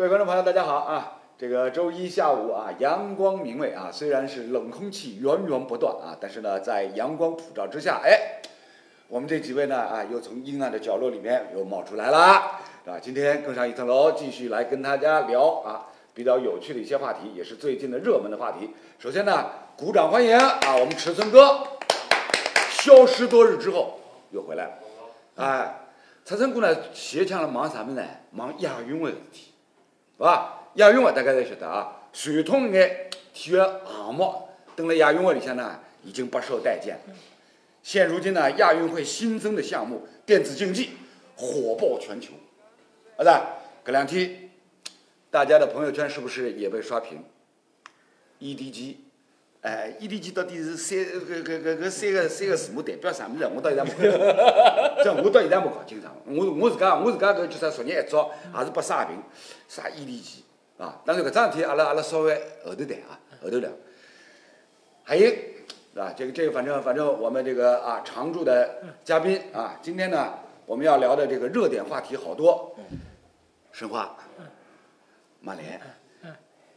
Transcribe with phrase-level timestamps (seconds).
[0.00, 1.18] 各位观众朋友，大家好啊！
[1.36, 8.40] 这个周一下午啊，阳光明媚啊，虽然是冷空气源源不断啊，但是呢，在阳光普照之下，哎，
[9.08, 12.18] 我们这几位呢啊，又从阴暗的角落里面又冒出来了，
[12.86, 18.70] 啊，今天更上一层楼，继续来跟大家聊啊比较有趣的一些话题，也是最近的热门的话题。
[18.98, 21.58] 首先呢，鼓掌欢迎啊，我们尺寸哥，
[22.70, 24.72] 消失多日之后又回来了，
[25.36, 25.74] 哎，
[26.24, 28.02] 尺寸哥呢，前腔了忙啥么呢？
[28.30, 29.49] 忙亚运会的事
[30.20, 30.22] 体。
[30.22, 30.56] 是吧？
[30.74, 37.00] 亚运会大家侪晓得啊，传统眼体育项目，等了亚运会里向呢，已经不受待见。
[37.82, 40.90] 现如今呢，亚运会新增的项目电子竞技
[41.34, 42.34] 火爆全球，
[43.16, 43.30] 儿子，
[43.84, 44.50] 这两天
[45.28, 47.24] 大家的朋友圈是不是也被刷屏
[48.38, 48.94] ？EDG，
[49.62, 53.46] 哎，EDG 到底是三搿搿搿搿三个三个字母代表啥物事？
[53.54, 56.08] 我到现在没搞，这我到现在没搞清楚。
[56.24, 59.22] 我我自家我自家搿叫啥昨日一早也是被刷屏。
[59.68, 60.38] 啥 EDG
[60.78, 61.02] 啊？
[61.04, 63.70] 当然搿桩事体，阿拉阿拉稍微后头谈啊，后头聊。
[65.04, 66.14] 还有，是吧？
[66.16, 70.32] 这个这个，反正反正我们这个啊常驻的嘉宾啊，今天呢
[70.64, 72.74] 我们要聊的这个热点话题好多。
[73.72, 74.16] 申花，
[75.40, 75.78] 曼联，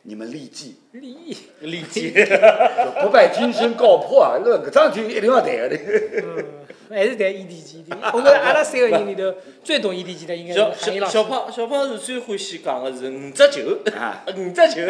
[0.03, 2.11] 你们立即立立即
[3.01, 4.37] 不败金身告破啊！
[4.43, 5.79] 那搿桩事体一定要谈的。
[6.89, 11.13] 还是谈 EDG 的，我觉着阿拉三个人里头最懂 EDG 的应该是小韩毅老师。
[11.13, 14.81] 小小胖小胖是最欢喜讲的是五只球，啊五只球。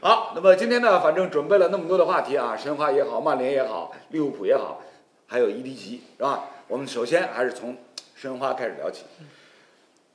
[0.00, 4.80] 好，那么今天呢，反正准备了那么多的话题啊，申花也好，曼联也好，利物浦也好，
[5.26, 6.44] 还有 EDG 是吧？
[6.68, 7.76] 我们首先还是从
[8.14, 9.02] 申花开始聊起。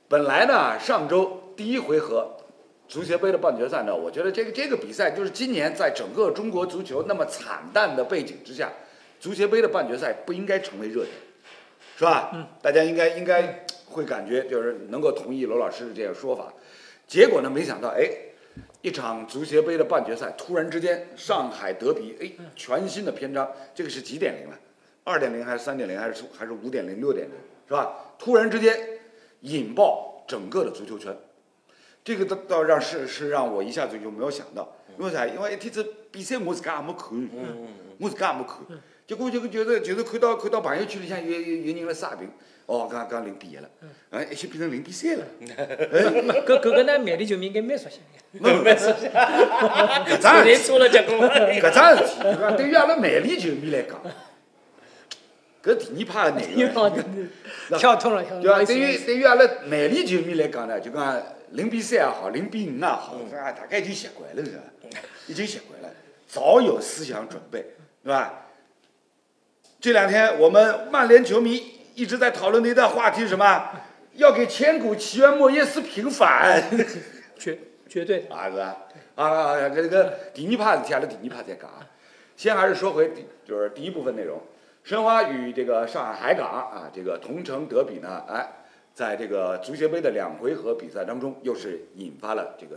[0.08, 2.38] 本来呢，上周第一回合
[2.88, 8.72] 足协杯的半决赛呢，我觉得这个这个比赛就是今年在整个中国足球那么惨淡的背景之下，
[9.18, 11.12] 足协杯的半决赛不应该成为热点，
[11.96, 12.30] 是吧？
[12.34, 12.46] 嗯。
[12.62, 16.52] 大家应该应该会感觉就是能够同意罗老师的这个说法。
[17.06, 18.10] 结果呢，没想到哎。
[18.82, 24.58] 一场足协杯的半决赛，突然之间上海德比，哎，全新的篇章，这个是几点零了？
[25.04, 27.32] 二点零还是三点零还是还是五点零六点零，
[27.66, 27.96] 是吧？
[28.18, 28.78] 突然之间
[29.40, 31.16] 引爆整个的足球圈，
[32.04, 35.26] 这个倒倒让是是让我一下子就没有想到，因为啥？
[35.26, 37.08] 因为一天子比赛我自家也没看，
[37.98, 38.58] 我自家也没看，
[39.06, 42.28] 结果就就是就是看到看到朋友圈里向有有有人来刷屏，
[42.66, 43.68] 哦，刚刚零比一了，
[44.10, 45.24] 哎，一下变成零比三了，
[46.46, 48.52] 搿搿个呢，曼联球迷应该蛮熟悉的。
[48.62, 51.16] 没熟悉，搿桩事体，谁出了结果？
[51.26, 52.50] 搿桩事体，对伐？
[52.50, 53.98] 对于阿拉曼联球迷来讲，
[55.62, 57.02] 搿第二趴的内容， 好的，
[57.78, 58.62] 跳通了，跳对伐？
[58.64, 61.22] 对于对于阿拉曼联球迷来讲呢，就讲
[61.54, 63.16] 零比三也好，零比五也好？
[63.56, 64.62] 大概已经习惯了，是吧？
[65.26, 65.88] 已经习惯了，
[66.26, 67.64] 早有思想准备，
[68.02, 68.46] 对吧？
[69.80, 73.70] 这两天我们曼联球迷一直在讨论的一段话题是什么？
[74.14, 76.62] 要给千古奇冤莫耶斯平反。
[77.38, 78.34] 绝绝对的。
[78.34, 78.76] 啊是吧？
[79.14, 79.68] 啊啊啊！
[79.68, 81.86] 搿个第二趴事体，阿拉第二趴再讲啊。
[82.36, 84.42] 先还是说回第就是第一部分内容，
[84.82, 88.44] 申花与这个上海海港啊，这个同城德比呢，哎，
[88.94, 92.76] 在这个足协杯的两回合比赛当中，又是引发了这个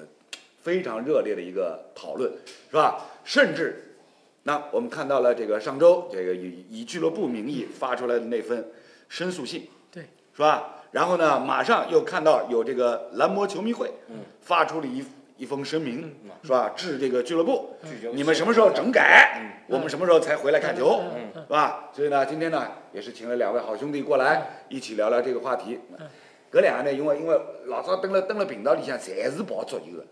[0.62, 2.32] 非常热烈的一个讨论，
[2.70, 3.06] 是吧？
[3.24, 3.96] 甚至，
[4.44, 8.68] 那我们看到了这个上周这个以以俱乐部名义发出来的那份
[9.08, 10.04] 申诉信，对，
[10.36, 10.74] 是吧？
[10.92, 15.04] 然后呢，马上又看到有这个蓝魔球迷会嗯发出了一
[15.38, 16.74] 一封声明，是吧？
[16.76, 17.70] 致这个俱乐部，
[18.14, 19.40] 你们什么时候整改？
[19.42, 21.02] 嗯我们什么时候才回来看球？
[21.34, 21.90] 是吧？
[21.94, 26.08] 所以呢，今天呢，也是请了两位好兄弟过来一起聊聊这个话题嗯。
[26.50, 30.06] 搿两个呢，因为因为老早登了登了频道里向，侪是跑足球的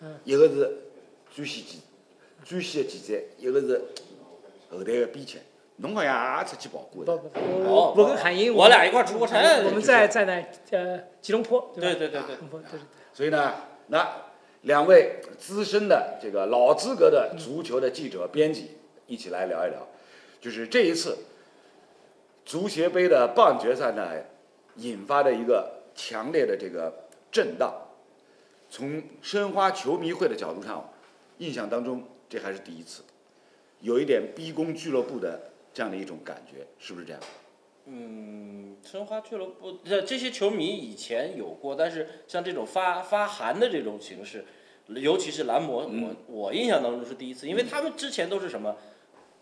[0.00, 0.78] 嗯，一个是
[1.30, 1.82] 最先记
[2.42, 3.84] 最先的记者，一个是
[4.70, 5.38] 后台的编辑。
[5.76, 11.68] 侬好像也出去跑过的，不不不，哦我我跟韩英，我俩一块儿出过差我们在在那呃吉隆坡，吧？
[11.74, 12.86] 对对对对吉隆坡对对对。
[13.12, 13.52] 所以呢，
[13.88, 14.10] 那
[14.62, 18.70] 两位资深的这个老资格的足球的记者、编辑
[19.06, 19.86] 一起来聊一聊，
[20.40, 21.18] 就是这一次
[22.44, 24.10] 足协杯的半决赛呢，
[24.76, 26.92] 引发的一个强烈的这个
[27.30, 27.74] 震荡。
[28.70, 30.88] 从申花球迷会的角度上，
[31.38, 33.02] 印象当中这还是第一次，
[33.80, 35.38] 有一点逼宫俱乐部的
[35.74, 37.20] 这样的一种感觉，是不是这样？
[37.86, 44.44] 嗯，申花俱乐部这这些球迷以前有过，但是像这种发发函的这种形式，
[44.86, 46.14] 尤其是蓝魔，嗯。
[46.28, 48.76] 我我印象当中是第一次，因为他们之前都是什么，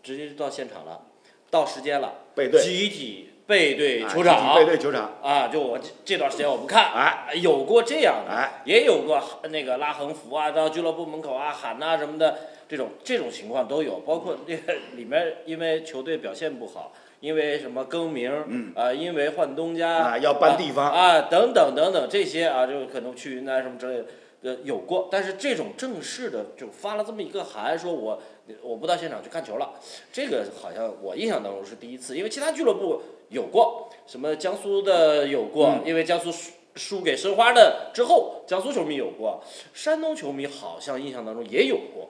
[0.01, 1.07] 直接就到现场了，
[1.49, 2.61] 到时间了，背对。
[2.61, 8.61] 集体背对啊球场，背对球场，啊，就我这这段时间我不看，哎，有过这样的，哎。
[8.65, 12.39] 也有过那个拉横幅啊，到俱乐部门口啊喊呐、什么的，
[12.69, 18.73] 这种这种情况都有，包括这个里面因为球队表现不好，因为什么更名，嗯。
[18.75, 20.91] 啊，因为换东家，啊要搬地方。
[20.91, 24.05] 啊啊等等等等这些啊，就可能去云南什么之类的。
[24.43, 28.19] 呃，有过，但是这种正式的就发了这么一个函，说我
[28.63, 29.73] 我不到现场去看球了，
[30.11, 35.81] 这个好像我印象当中是第一次，因为其他俱乐部有过，什么江苏的有过，嗯。
[35.85, 39.43] 因为江苏输输给申花的之后，江苏球迷有过，
[39.75, 42.09] 山东球迷好像印象当中也有过，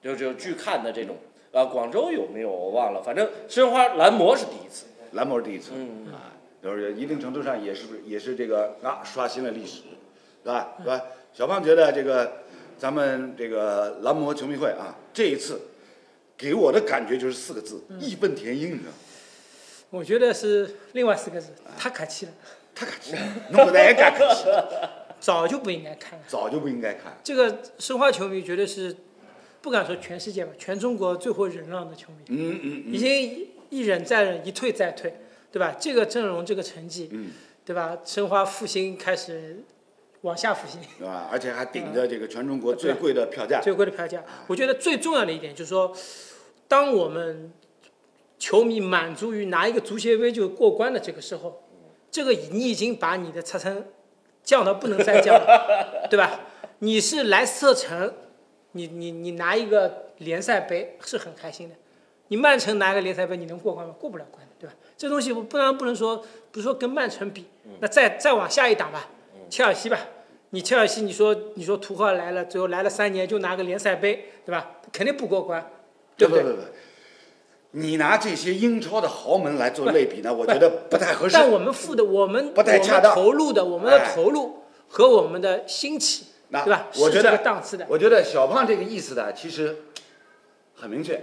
[0.00, 1.16] 就就拒看的这种，
[1.52, 6.32] 啊，广州有没有我忘了，反正申花蓝魔是第一次，蓝魔是第一次，嗯啊，
[6.62, 9.82] 就是一定程度上也是也是这个啊刷新了历史，
[10.42, 10.74] 对吧？
[10.78, 11.02] 对吧？
[11.34, 12.44] 小胖觉得这个
[12.78, 15.60] 咱们这个蓝魔球迷会啊，这一次
[16.36, 18.96] 给我的感觉就是四个字：义愤填膺，你知道吗？
[19.90, 22.32] 我觉得是另外四个字，太客气了，
[22.74, 23.20] 太客气了，
[23.50, 24.46] 弄得太敢客气，
[25.20, 26.24] 早就不应该看了。
[26.26, 27.14] 早就不应该看。
[27.22, 28.96] 这个申花球迷绝对是
[29.62, 35.14] 不敢说全世界吧，全中国最会忍让的球迷，嗯嗯已嗯经一忍再忍，一退再退，
[35.52, 35.74] 对吧？
[35.78, 37.30] 这个阵容，这个成绩，嗯，
[37.64, 37.96] 对吧？
[38.04, 39.62] 申花复兴开始
[40.22, 41.28] 往下复兴，对吧？
[41.30, 43.60] 而且还顶着这个全中国最贵的票价。
[43.62, 44.22] 最贵的票价。
[44.48, 45.94] 我觉得最重要的一点就是说，
[46.66, 47.52] 当我们
[48.38, 51.62] 球迷满足于拿一个足协杯就过关的这个时候，
[52.10, 53.84] 这个你已经把你的车程
[54.42, 56.40] 降到不能再降了， 对吧？
[56.80, 58.12] 你是莱斯特城，
[58.72, 61.74] 你你你拿一个联赛杯是很开心的，
[62.28, 63.94] 你曼城拿个联赛杯你能过关吗？
[63.98, 64.74] 过不了关的，对吧？
[64.96, 67.46] 这东西不然不能说不是说跟曼城比，
[67.80, 69.08] 那再再往下一档吧，
[69.48, 69.98] 切尔西吧。
[70.50, 74.72] 你切尔西，你说你说图赫来了，最后来了三年就拿个联赛杯，对吧？
[74.92, 75.66] 肯定不过关，
[76.16, 76.42] 对不对？
[76.42, 76.62] 不不不，
[77.70, 81.34] 你拿这些英超的豪门来做类比呢，我觉得不太合适。
[81.34, 84.58] 但我们付的，我们不太恰我们当投入的，我们的哎投入
[84.88, 86.86] 和我们的兴起，那对吧？
[86.98, 87.86] 我觉得这个档次的。
[87.88, 89.74] 我觉得小胖这个意思呢，其实
[90.74, 91.18] 很明确，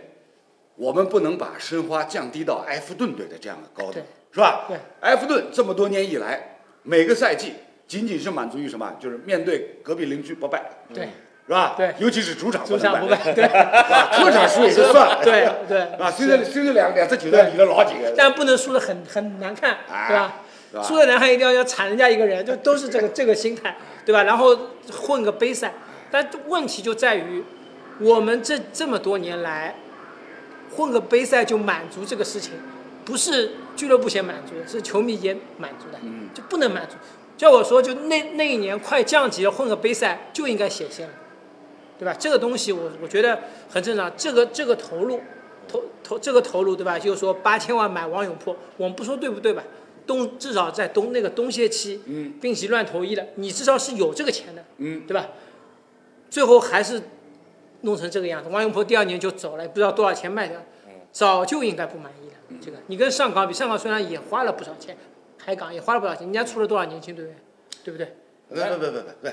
[0.75, 3.99] 我们不能把申花降低到埃弗顿队的这样的高度，
[4.31, 4.65] 是吧？
[4.67, 7.53] 对，埃弗顿这么多年以来，每个赛季
[7.87, 8.95] 仅仅是满足于什么？
[8.99, 11.09] 就是面对隔壁邻居不败，对，
[11.45, 11.75] 是吧？
[11.77, 20.41] 对尤其是主场不败，对啊，客场输也就算了， 对对啊，虽然虽然两两支球队离了老几个，但不能输的很很难看，哎对吧？
[20.83, 23.75] 输的难看一定要要铲人家一个人，就都是这个这个心态，
[24.05, 24.23] 对吧？
[24.23, 24.55] 然后
[24.91, 25.73] 混个杯赛，
[26.11, 27.43] 但问题就在于，
[27.99, 29.75] 我们这这么多年来，
[30.75, 32.53] 混个杯赛就满足这个事情，
[33.03, 36.95] 不是俱乐部先满足的，是球迷也满足的，嗯就不能满足。
[37.35, 41.13] 叫我说，就那那一年快降级了，混个杯赛就应该显现了，
[41.97, 42.13] 对吧？
[42.19, 43.39] 这个东西我我觉得
[43.69, 45.21] 很正常，这个这个投入，
[45.67, 46.99] 投投这个投入对吧？
[46.99, 49.63] 就是说八千万买王永珀，我们不说对不对吧？
[50.09, 55.27] 冬至少在东那个东歇期，嗯病急乱投医的，你至少是有这个钱的，嗯，对吧？
[56.31, 56.99] 最后还是
[57.81, 60.59] 弄成这个样子，王永珀第二年就走了，也不知道多少钱卖掉，
[61.11, 62.59] 早就应该不满意了。
[62.59, 64.97] 这个你跟上港比，上港虽然也花了不少钱，
[65.37, 67.35] 海港也花了不少钱，人家出了多少年轻队员，
[67.83, 68.15] 对不对？
[68.47, 69.27] 不不不不不，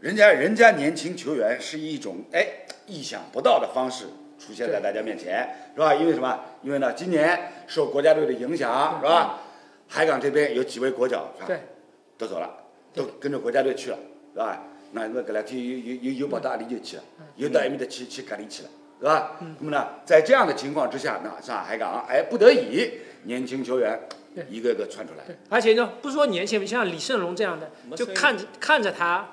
[0.00, 2.46] 人家人家年轻球员是一种哎
[2.86, 4.06] 意想不到的方式
[4.38, 5.94] 出现在大家面前，是吧？
[5.94, 6.40] 因为什么？
[6.62, 9.40] 因为呢，今年受国家队的影响，是吧？
[9.94, 11.46] 海港这边有几位国脚，是吧？
[11.46, 11.60] 对，
[12.18, 12.50] 都走了，
[12.92, 13.98] 都跟着国家队去了，
[14.32, 14.60] 是吧？
[14.90, 17.02] 那那搿两天有有有有跑到阿里就去了，
[17.36, 18.68] 有到埃面搭去去隔离去了，
[18.98, 19.36] 是吧？
[19.60, 22.90] 那么呢，在这样的情况之下，那上海港哎不得已，
[23.22, 24.00] 年轻球员
[24.34, 29.28] 对一个个窜出来，对，而且呢，不是说年轻人，像李胜龙这样的，就看着看着他，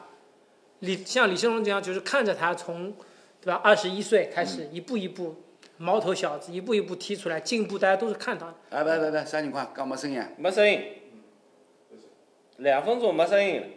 [0.81, 2.93] 李像李胜龙这样，就是看着他从，
[3.41, 3.59] 对吧？
[3.63, 5.36] 二十一岁开始一步一步，
[5.81, 8.53] 毛头小子一步一步踢出来进步，大家都是看到的。
[8.69, 9.67] 哎，来来来，啥情况？
[9.73, 10.29] 刚没声音啊？
[10.38, 10.79] 没声音，
[12.57, 13.67] 两分钟没声音了。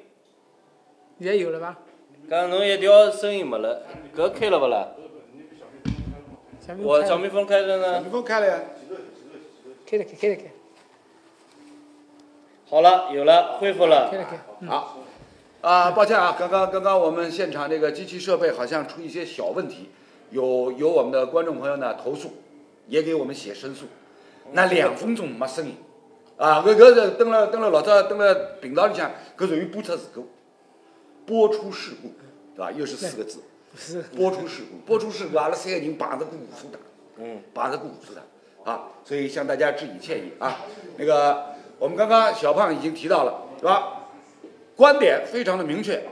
[1.17, 1.79] 也有了吧？
[2.29, 4.89] 刚刚侬一条声音没了，搿开了不啦？
[6.79, 8.03] 我小蜜蜂开着小呢。
[8.03, 8.61] 蜜蜂开了呀。
[9.87, 10.43] 开了开，开了开，
[12.69, 14.19] 好了，有了，恢复了开。
[14.19, 14.39] 了开。
[14.61, 14.99] 嗯，好，
[15.63, 19.89] 啊，抱歉啊，刚刚刚刚我们现场这个机器设备好像出一些小问题，
[20.35, 22.33] 有有我们的观众朋友呢投诉，
[22.89, 23.87] 也给我们写申诉，
[24.51, 25.77] 那两分钟没声音，
[26.37, 30.27] 啊，搿搿是登了登了老早登了频道里向，搿属于播出事故，
[31.25, 32.09] 播出事故，
[32.57, 32.73] 对吧？
[32.73, 36.81] 又是四个字，播出事故，播出事故，阿拉三个人碰着过无数趟。
[37.17, 38.21] 嗯，把这个捂住的
[38.69, 40.63] 啊，所以向大家致以歉意啊。
[40.97, 44.01] 那个，我们刚刚小胖已经提到了，是吧？
[44.75, 46.03] 观点非常的明确。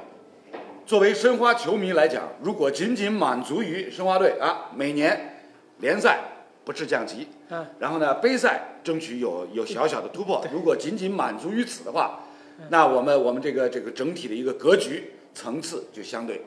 [0.92, 5.38] 作为申花球迷来讲，如果仅仅满足于申花队啊，每年
[5.78, 6.18] 联赛
[6.66, 10.44] 不是降级，嗯，然后呢，杯赛争取有有小小的突破。
[10.52, 12.20] 如果仅仅满足于此的话，
[12.68, 16.42] 那我们我们这个这个整体的一个格局层次就相对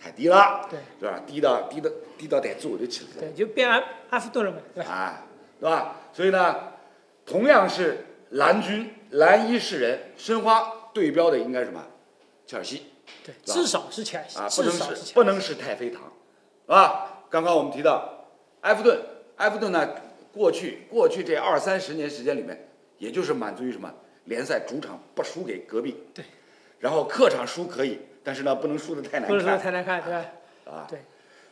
[0.00, 1.20] 太低了，对，是吧？
[1.26, 3.08] 低到低到低到台子下头去了。
[3.20, 4.90] 对，就变阿阿弗顿了嘛，对吧？
[4.90, 5.22] 啊，
[5.60, 5.96] 对吧？
[6.14, 6.56] 所以呢，
[7.26, 11.84] 同样是蓝军蓝衣世人，申花对标的应该是什么？
[12.46, 12.84] 切尔西
[13.24, 16.02] 对，至少是切尔西，啊，不至能少是是不能是太妃糖，
[16.66, 17.24] 是吧？
[17.30, 18.26] 刚刚我们提到
[18.62, 19.00] 埃弗顿，
[19.36, 19.88] 埃弗顿呢，
[20.32, 23.92] 过去过去这二三十年时间里面，也就是满足于什么
[24.24, 26.24] 联赛主场不输给隔壁，对，
[26.78, 30.24] 然后客场输可以，但是呢不能输的太难看，不能说看太难看，对吧？
[30.66, 30.86] 啊。
[30.88, 31.04] 对，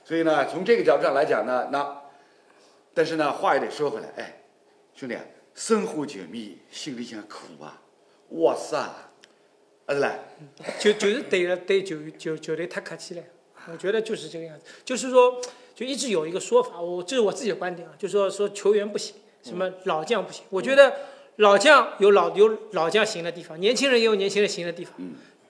[0.04, 2.02] 所以呢，从这个角度上来讲呢，那
[2.92, 4.42] 但是呢，话也得说回来，哎，
[4.94, 5.22] 兄弟啊，
[5.54, 7.80] 生活球迷心里想苦啊，
[8.30, 8.76] 哇塞，
[9.90, 10.18] 啊是啦，
[10.78, 13.22] 就就是对了，对球球球队太客气了。
[13.70, 15.40] 我觉得就是这个样子，就是说，
[15.74, 20.44] 就一直有一个说法，我这是我自己的观点啊，就是说说球员不行，什么老将不行。
[20.48, 20.94] 我觉得
[21.36, 24.94] 老将有老有老将行的地方，年轻人也有年轻人行的地方，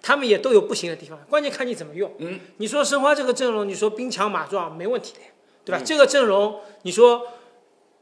[0.01, 2.11] 他们也都有不行的地方，关键看你怎么用。
[2.19, 5.21] 嗯，你说申花这个阵容，你说兵强马壮没问题的，
[5.67, 5.83] 对吧？
[5.85, 7.29] 这个阵容，你说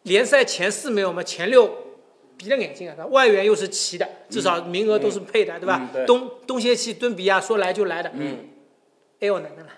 [0.04, 1.22] 联赛前四没有吗？
[1.22, 1.87] 前六
[2.38, 5.90] 闭着眼睛啊，对吧外援又是齐的，至少名额都是配的，对吧？
[6.06, 8.38] 东东歇期敦比亚说来就来的，嗯，
[9.20, 9.70] 哎呦难的了，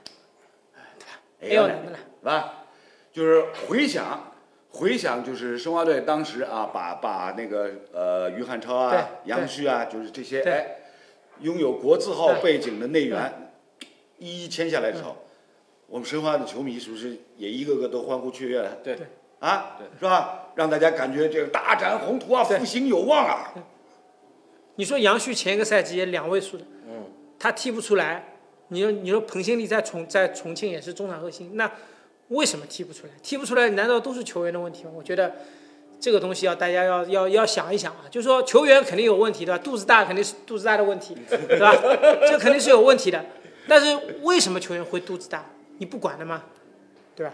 [1.40, 2.54] 哎哎呦难的了，是吧？
[3.12, 4.32] 就是回想，
[4.68, 10.76] 回想就是申花队当时啊，把把那个呃于汉超啊、杨旭啊，就是这些哎，
[11.40, 13.52] 拥有国字号背景的内援，
[14.18, 15.16] 一一签下来的时候，
[15.88, 18.76] 我们申花的球迷是不是也一个个都欢呼雀跃了？
[18.84, 19.06] 对对。
[19.40, 19.86] 啊，对。
[19.98, 20.39] 是吧？
[20.54, 23.52] 让大家感觉这个大展宏图啊，对复兴有望啊！
[24.76, 27.04] 你说杨旭前一个赛季也两位数的，嗯，
[27.38, 28.34] 他踢不出来，
[28.68, 31.70] 你说你说彭新力在重在重庆也是中场核心，那
[32.28, 33.12] 为什么踢不出来？
[33.22, 34.90] 踢不出来难道都是球员的问题吗？
[34.94, 35.34] 我觉得
[36.00, 39.62] 这个东西要大家要要要想一想啊，就是说球员肯定有问题对吧？
[39.62, 41.74] 肚子大肯定是肚子大的问题，对吧？
[42.26, 43.24] 这肯定是有问题的。
[43.68, 45.44] 但是为什么球员会肚子大？
[45.78, 46.42] 你不管的吗？
[47.14, 47.32] 对吧？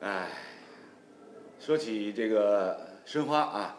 [0.00, 0.28] 哎，
[1.64, 3.78] 说起这个申花啊，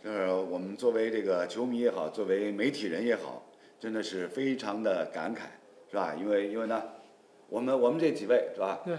[0.00, 3.42] 就是我们作为这个球迷也好，作为媒体人也好，
[3.80, 5.40] 真的是非常的感慨，
[5.90, 6.14] 是吧？
[6.16, 6.80] 因为因为呢，
[7.48, 8.78] 我们我们这几位是吧？
[8.84, 8.96] 对。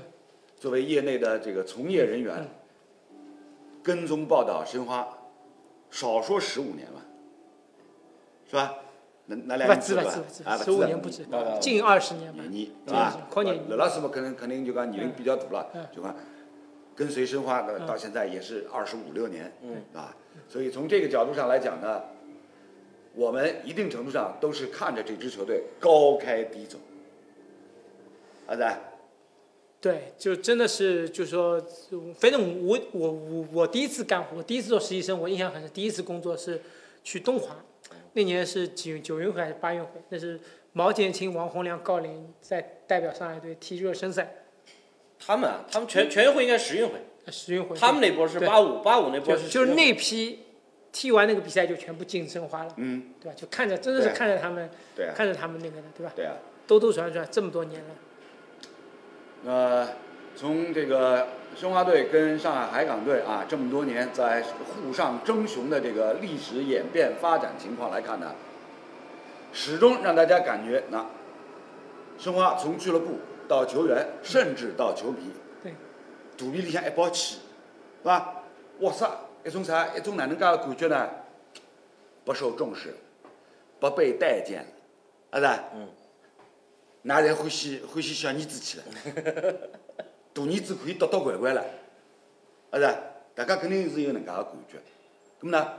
[0.58, 2.50] 作为业内的这个从业人员，嗯
[3.82, 5.08] 跟踪报道申花，
[5.90, 7.06] 少说十五年了，
[8.50, 8.76] 是吧？
[9.28, 11.26] 那那两不年吧不止吧啊，，十五年不止
[11.62, 12.52] 近二十年吧廿。
[12.52, 13.34] 年，是近吧20？
[13.34, 16.14] 靠年刘老师嘛，可能肯定就讲年龄比较大了嗯，就讲
[16.98, 20.14] 跟随申花的嗯到现在也是二十五六年，嗯啊，
[20.50, 22.02] 所以从这个角度上来讲呢，
[23.14, 26.80] 我们一定程度上都是看着这支球队高开低走，
[28.48, 28.76] 啊对，
[29.80, 31.64] 对，就真的是，就说，
[32.20, 35.70] 反正我我我我第一次干活，第一次做实习生，我印象很深。
[35.72, 36.60] 第一次工作是
[37.04, 37.56] 去东华，
[38.14, 40.02] 那年是九九运会还是八运会？
[40.10, 40.40] 那是
[40.74, 44.34] 毛剑卿、王洪亮、郜林在代表上海队踢热身赛，
[45.20, 46.94] 他们啊，他们全全运会应该十运会，
[47.26, 47.78] 呃十运会。
[47.78, 50.40] 他们那波是八五八五那波就是就是那批
[50.92, 53.36] 踢完那个比赛就全部进申花了，嗯，对吧？
[53.36, 56.12] 就看着真的是看着他们，对啊，看着他们那个的，对吧？
[56.16, 56.34] 对啊。
[56.68, 57.88] 兜兜转转这么多年了，
[59.46, 59.88] 呃，
[60.36, 68.36] 从这个申花队跟上海海港队啊这么多年在沪上争雄的这个历史演变发展情况来看呢，
[69.54, 71.06] 始终让大家感觉那
[72.20, 75.32] 申花从俱乐部到球员，甚至到球迷，
[75.64, 75.74] 对，
[76.38, 77.40] 肚皮里向一包气，
[78.02, 78.44] 是吧？
[78.80, 79.10] 哇塞，
[79.46, 81.10] 一种啥，一种哪能介的感觉呢？
[82.26, 82.94] 不受重视，
[83.80, 84.66] 不被待见，
[85.32, 85.64] 啊是吧？
[85.74, 85.90] 嗯。
[87.06, 88.84] 㑚侪欢喜欢喜小儿子去了，
[90.34, 91.62] 大儿子可以捣捣拐拐了，
[92.72, 92.96] 啊是吧？
[93.34, 94.78] 大家肯定是有能介个感觉。
[95.40, 95.74] 那么呢，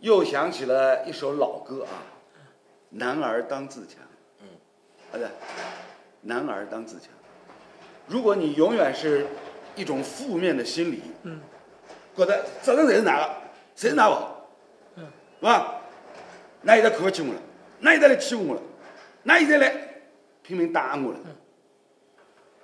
[0.00, 2.02] 又想起了一首老歌啊，
[2.98, 4.02] 《男儿当自强》。
[5.18, 5.24] 嗯。
[5.24, 5.30] 啊是，
[6.22, 7.08] 男儿当自强。
[8.06, 9.26] 如果你永远是
[9.76, 11.40] 一种负面的心理，嗯，
[12.16, 13.34] 觉得责任谁是哪个，
[13.74, 14.50] 谁是哪不好，
[14.96, 15.06] 嗯，
[15.40, 15.80] 是吧？
[16.62, 17.40] 那现在看不起我了，
[17.80, 18.62] 那现在来欺负我了，
[19.22, 19.74] 那现在来
[20.42, 21.18] 拼命打我了。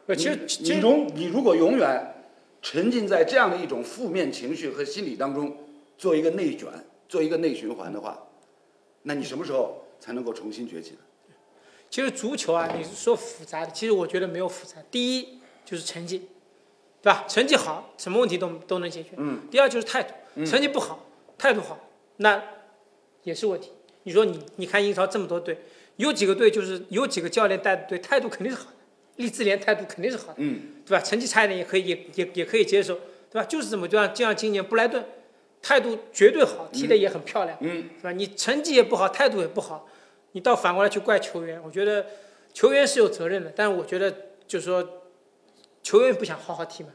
[0.07, 2.15] 呃其实你其实你如你如果永远
[2.63, 5.57] 沉浸在这样的一种负面情绪和心理当中，
[5.97, 6.69] 做一个内卷，
[7.09, 8.19] 做一个内循环的话，
[9.03, 10.99] 那你什么时候才能够重新崛起呢？
[11.91, 14.77] 其实足球啊，你是说复杂的，其实我觉得没有复杂。
[14.91, 16.19] 第一就是成绩，
[17.03, 17.25] 对吧？
[17.29, 19.11] 成绩好，什么问题都都能解决。
[19.17, 19.41] 嗯。
[19.51, 20.15] 第二就是态度，
[20.47, 21.05] 成绩不好，
[21.37, 21.79] 态度好，
[22.19, 22.41] 那
[23.25, 23.73] 也是问题。
[24.05, 25.59] 你说你你看英超这么多队，
[25.97, 28.77] 有几个队就是有几个教练带的队态度肯定是好的，
[29.17, 31.03] 利兹联态度肯定是好的，嗯，对吧？
[31.05, 32.95] 成绩差一点也可以也也也可以接受，
[33.31, 33.45] 对吧？
[33.45, 35.05] 就是这么就像就像今年布莱顿，
[35.61, 38.13] 态度绝对好，踢得也很漂亮，嗯，是吧？
[38.13, 39.87] 你成绩也不好，态度也不好，
[40.33, 42.07] 你倒反过来去怪球员，我觉得
[42.53, 44.15] 球员是有责任的，但是我觉得
[44.47, 45.03] 就是说，
[45.83, 46.91] 球员不想好好踢嘛，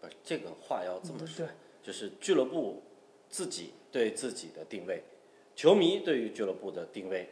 [0.00, 1.48] 不这个话要这么说对，
[1.82, 2.82] 就是俱乐部
[3.28, 5.02] 自己对自己的定位，
[5.56, 7.28] 球迷对于俱乐部的定位，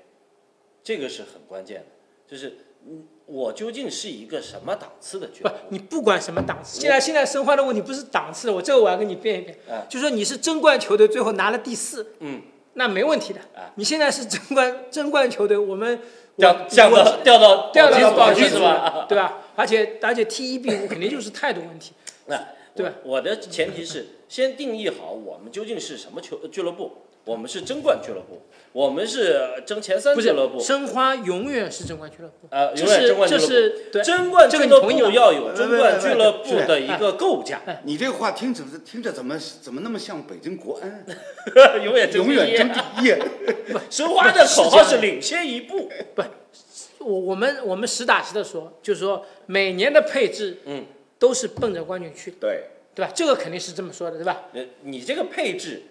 [0.83, 1.87] 这个是很关键的。
[2.29, 12.43] 就是嗯，我究竟是一个什么档次的俱不乐部？，你不管什么档次，现在现在申花的问题不是档次，我这个我要跟你辩一辩，嗯就说你是争冠球队，最后拿了第四，嗯，
[12.77, 13.71] 那没问题的哎。
[13.75, 16.01] 你现在是争冠争冠球队，我们
[16.37, 19.05] 掉降我到掉到掉到保级是吧？
[19.09, 19.39] 对吧？
[19.55, 21.93] 而且而且 T 一 B 五肯定就是态度问题，
[22.27, 22.41] 那
[22.75, 27.06] 对吧我的前提是先定义好我们究竟是什么球俱乐部。
[27.27, 28.41] 我们是争冠俱乐部，
[28.71, 33.47] 我们是争前三不俱乐部是，申花永远是争冠俱乐部，呃，永远争冠俱乐部。
[33.47, 41.05] 是对，争冠这俱乐部要有争冠俱乐部的一个构架，你这个话听着听着怎么怎么那么像北京国安？
[41.85, 43.15] 永远争永远第一争第一。
[43.91, 46.23] 申花的口号是领先一步，不
[47.01, 50.85] 我我们我们实打实的说，就是说每年的配置，嗯，
[51.19, 52.63] 都是奔着冠军去的，对，
[52.95, 53.11] 对吧？
[53.13, 54.45] 这个肯定是这么说的，对吧？
[54.53, 55.83] 呃，你这个配置，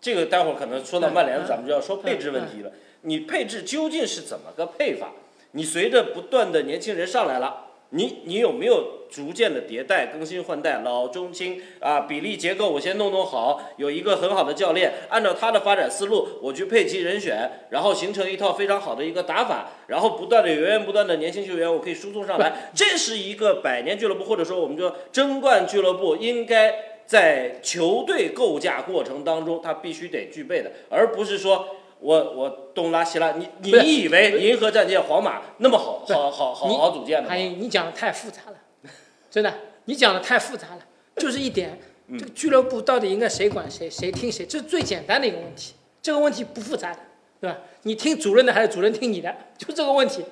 [0.00, 2.70] 这个待会儿可能说到曼联，咱们就要说配置问题了。
[3.02, 5.12] 你配置究竟是怎么个配法？
[5.52, 26.74] 你随着不断的年轻人上来了，你你有没有逐渐的迭代、更新换代，老中青啊比例结构我先弄弄好，有一个很好的教练，按照他的发展思路，我去配齐人选，然后形成一套非常好的一个打法，然后不断的源源不断的年轻球员，我可以输送上来， 这是一个百年俱乐部，或者说我们说争冠俱乐部应该
[27.08, 31.66] 在球队构架过程当中，他必须得具备的，而不是说。
[32.00, 37.42] 我我东拉西拉，你你以为银河战舰皇马那么好好好好好组建的吗韩？
[37.42, 38.92] 英，你讲的太复杂了，
[39.28, 39.52] 真的，
[39.86, 40.86] 你讲的太复杂了，
[41.16, 47.00] 就是一点，嗯这个俱乐部到底应该谁管谁，谁听谁，这是最简单的一个问题，这个问题不复杂的，
[47.40, 47.58] 对吧？
[47.82, 50.24] 你听主任的还是主任听你的，就这个问题，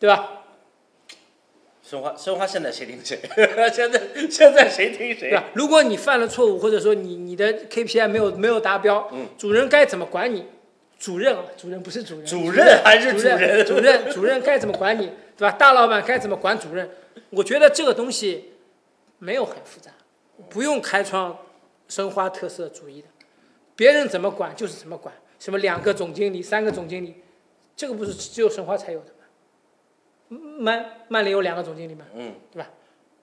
[0.00, 0.37] 对吧？
[1.88, 3.18] 申花申花现在谁听谁？
[3.72, 5.30] 现在现在谁听谁？
[5.30, 5.44] 对吧？
[5.54, 10.44] 如果你犯了错误，或者说你你的 KPI 没有没有达标，嗯主任该怎么管你？
[10.98, 15.52] 主任啊，主任不是主任，主任还是主主任 主任主任该怎么管你，对吧？
[15.52, 16.90] 大老板该怎么管主任？
[17.30, 18.52] 我觉得这个东西
[19.18, 19.90] 没有很复杂，
[20.50, 21.38] 不用开创
[21.88, 23.08] 申花特色主义的，
[23.74, 25.14] 别人怎么管就是怎么管。
[25.38, 27.14] 什么两个总经理、三个总经理，
[27.74, 29.17] 这个不是只有申花才有的吗？
[30.28, 32.04] 曼曼联有两个总经理嘛？
[32.14, 32.34] 嗯，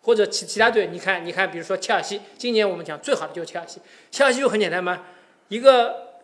[0.02, 3.80] 或者其其他队，你看，你看，比如说切尔西，今年我们讲最好的就是切尔西，
[4.12, 5.04] 切尔西就很简单嘛，
[5.48, 6.20] 一个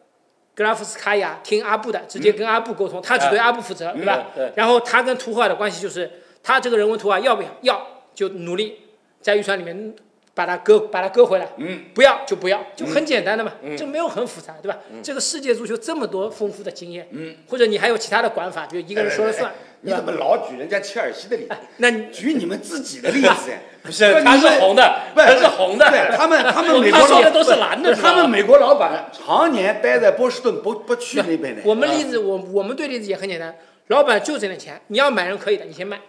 [0.54, 4.28] 格拉夫斯卡娅听阿布的，直接跟阿布沟通，他只对阿布负责，对吧？
[4.36, 6.10] 嗯对，然后他跟图赫尔的关系就是，
[6.44, 8.82] 他这个人问图赫尔要不要，要就努力
[9.20, 9.96] 在预算里面
[10.34, 14.78] 把它割把它割回来，嗯，不要就不要，就很简单的嘛，嗯这没有很复杂，对吧？
[15.04, 19.52] 这个世界足球这么多丰富的经验，嗯，或者你还有其他的管法，比如一个人说了算？
[19.84, 21.56] 你怎么老举人家切尔西的例子？
[21.78, 23.60] 那你举你们自己的例子呀？
[23.82, 31.64] 不是，他是红的，不是他是红的，对他们，他们美国他说老的都是蓝的，他们美国老板常年待在波士顿，不不去那边的。
[31.66, 33.56] 我们例子，我我们对例子也很简单，
[33.88, 36.00] 老板就这点钱，你要买人可以的，你先卖，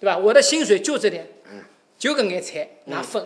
[0.00, 0.18] 对吧？
[0.18, 1.28] 我的薪水就这点，
[1.96, 3.24] 就跟挨菜拿分。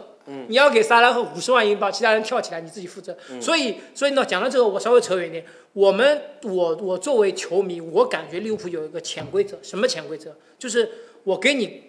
[0.49, 3.17] 你要给萨拉赫五十万英镑，其他人跳起来你自己负责。
[3.41, 5.45] 所以，所以呢，讲到这个，我稍微扯远一点。
[5.73, 10.37] 我们，我我作为球迷，我感觉利物浦有一个潜规则，什么潜规则？
[10.59, 10.91] 就是
[11.25, 11.85] 我给你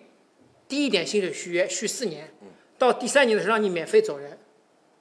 [0.67, 2.33] 低一点薪水续约，续四年，
[2.77, 4.37] 到第三年的时候让你免费走人。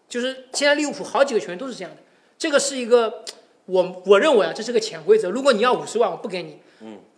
[0.09, 1.98] 就是现在利物浦好几个球员都是这样的，
[2.37, 3.24] 这个是一个
[3.66, 5.31] 我我认为啊，这是个潜规则。
[5.31, 6.61] 如果你要五十万，我不给你，嗯，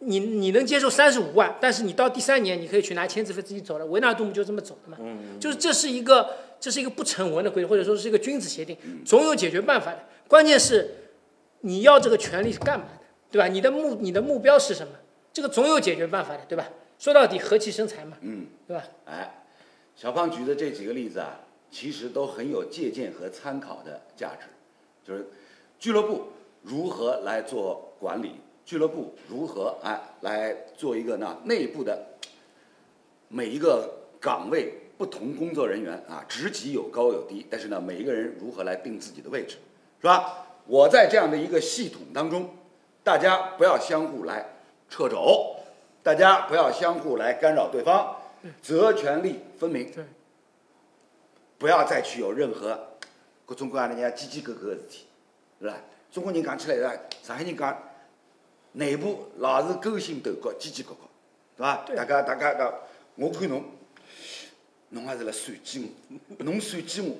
[0.05, 3.87] 你你能接受三十五万，但是你到第三年你可以去拿签字费自己走了。
[3.87, 6.29] 维纳杜姆就这么走的嘛，嗯，就是这是一个
[6.61, 9.99] 这是一个不成文的规则，或者说是一个君子协定，总有解决办法的。
[10.29, 10.91] 关键是
[11.61, 13.49] 你要这个权利是干嘛的，对吧？
[13.49, 14.93] 你的目你的目标是什么？
[15.33, 16.69] 这个总有解决办法的，对吧？
[16.99, 18.85] 说到底和气生财嘛，嗯，对吧？
[19.07, 19.43] 哎，
[19.97, 24.47] 小胖举的这几个例子啊，其实都很有借鉴和参考的价值，
[25.05, 25.27] 就是
[25.79, 26.29] 俱乐部
[26.63, 32.07] 如何来做管理，俱乐部如何哎来做一个呢内部的
[33.29, 39.57] 每一个岗位不同工作人员啊，职级有高有低，但是呢，每一个人如何来定自己的位置，
[40.01, 40.47] 是吧？
[40.67, 42.49] 我在这样的一个系统当中，
[43.03, 44.47] 大家不要相互来
[44.89, 45.57] 掣肘，
[46.05, 48.15] 大家不要相互来干扰对方，
[48.61, 49.91] 责权利分明。
[49.91, 50.05] 对，
[51.59, 52.79] 不要再去有任何
[53.45, 55.07] 各种各样的人家叽叽格格的事体，
[55.61, 55.75] 是吧？
[56.13, 57.09] 中国人讲起来？
[57.25, 57.83] 上海人讲
[58.73, 61.01] 内部老是勾心斗角、叽叽格格，
[61.57, 61.85] 对吧？
[61.95, 62.73] 大家大家讲，
[63.17, 63.65] 我看侬，
[64.91, 65.93] 侬也是来算计
[66.39, 67.17] 我，侬算计我，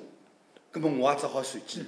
[0.71, 1.87] 葛么我也只好算计侬。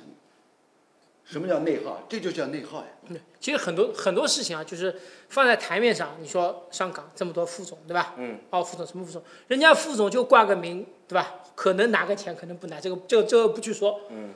[1.23, 2.03] 什么叫内耗？
[2.07, 2.87] 这就叫内耗呀。
[3.07, 4.95] 对，其实很多很多事情啊，就是
[5.29, 8.13] 放在台面上，你说上港这么多副总，对吧？
[8.17, 8.39] 嗯。
[8.51, 9.23] 哦，副总什么副总？
[9.47, 11.41] 人家副总就挂个名，对吧？
[11.55, 14.01] 可能拿个钱，可能不拿，这个这个这个不去说。
[14.09, 14.33] 嗯。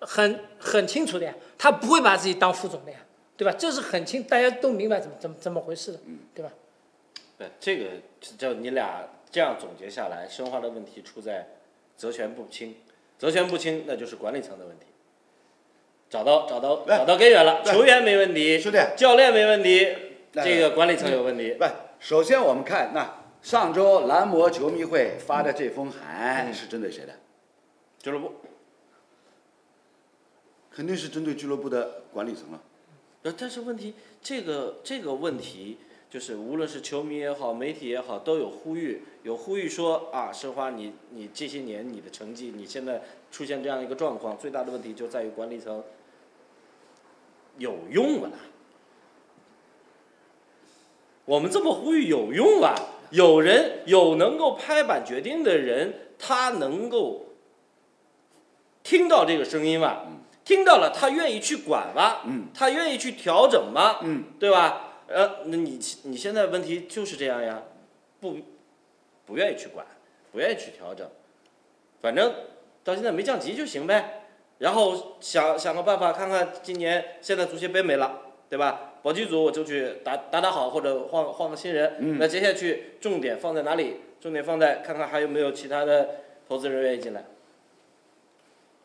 [0.00, 2.98] 很很清楚的呀，他不会把自己当副总的呀，
[3.36, 3.54] 对吧？
[3.58, 6.00] 这是很清，大家都明白怎么怎么怎么回事的，
[6.34, 6.50] 对吧？
[7.38, 7.90] 对，这个
[8.38, 11.46] 就你俩这样总结下来，申花的问题出在
[11.96, 12.76] 责权不清，
[13.18, 14.86] 责权不清那就是管理层的问题。
[16.08, 19.94] 找到找到找到根源了，球员没问题，兄弟教练没问题，
[20.32, 21.54] 这个管理层有问题。
[21.58, 21.64] 不，
[21.98, 27.12] 首先我们看那上周蓝魔球迷会发的这封函是针对谁的？
[27.98, 28.32] 俱乐部，
[30.70, 32.62] 肯定是针对俱乐部的管理层了。
[33.22, 43.02] 呃，但是问题，这个这个问题就是，无论是球迷也好，媒体也好，都有呼吁，有呼吁说啊，申花你你这些年你的成绩，你现在
[43.32, 45.82] 出现这样一个状况，最大的问题就在于管理层
[47.58, 48.30] 有用吗？
[51.24, 52.74] 我们这么呼吁有用啊？
[53.10, 57.26] 有人有能够拍板决定的人，他能够
[58.84, 60.02] 听到这个声音吗？
[60.46, 62.22] 听到了，他愿意去管吗？
[62.24, 63.98] 嗯，他愿意去调整吗？
[64.02, 65.02] 嗯，对吧？
[65.08, 67.64] 呃，那你你现在问题就是这样呀，
[68.20, 68.38] 不
[69.26, 69.84] 不愿意去管，
[70.30, 71.06] 不愿意去调整，
[72.00, 72.32] 反正
[72.84, 74.22] 到现在没降级就行呗。
[74.58, 78.92] 然后想想个办法，看看今年现在足协杯没了，对吧？
[79.02, 81.96] 保级组我就去打打打好，或者换换个新人。
[81.98, 83.96] 嗯那接下去重点放在哪里？
[84.20, 86.08] 重点放在看看还有没有其他的
[86.48, 87.24] 投资人愿意进来。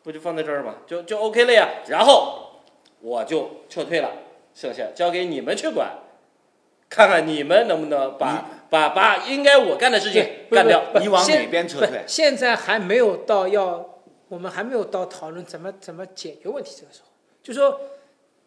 [0.02, 0.76] 不就放在这儿吗？
[0.86, 1.68] 就就 OK 了呀。
[1.88, 2.60] 然后
[3.00, 4.10] 我就撤退了，
[4.54, 5.92] 剩下交给你们去管，
[6.88, 10.82] 看看你们能不能把把把应该我干的事情干掉。
[11.00, 17.08] 你往现哪边撤退现在还没有到要，我们还没有到讨论怎么怎么解决问题这个时候。
[17.42, 17.80] 就说，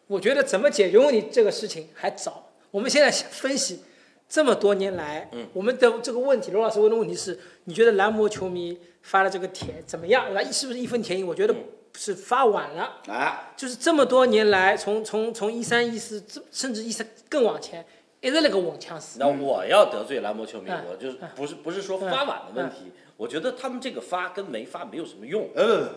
[0.06, 2.50] 我觉得怎么解决问题这个事情还早。
[2.70, 3.82] 我们现在先分析
[4.28, 10.34] 这么多年来，嗯我们的这个问题，罗老师问的问题是：你觉得蓝魔球迷发的这个帖怎么样？
[10.34, 11.24] 来是不是义愤填膺？
[11.26, 11.64] 我觉得嗯
[11.96, 13.00] 是发晚了。
[13.06, 17.86] 啊，就是这么多年来，从从从一三一四，甚至一三更往前，
[18.20, 19.18] 一直那个稳枪死。
[19.20, 25.48] 那我要得罪蓝魔球迷，嗯我就是不是不是说发晚的问题，我觉得他们这个发跟没发没有什么用。
[25.54, 25.88] 嗯，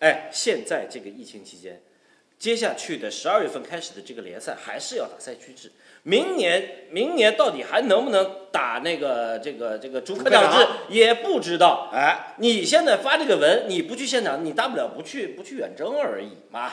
[0.00, 1.80] 哎，现在这个疫情期间，
[2.38, 5.72] 接下去的十二月份开始的这个联赛还是要打赛区制。
[6.04, 11.90] 明年，明年到底还能不能打那个这个这个主客场制也不知道。
[11.92, 16.72] 哎，你现在发这个文，你不去现场，你大不了不去不去远征而已嘛。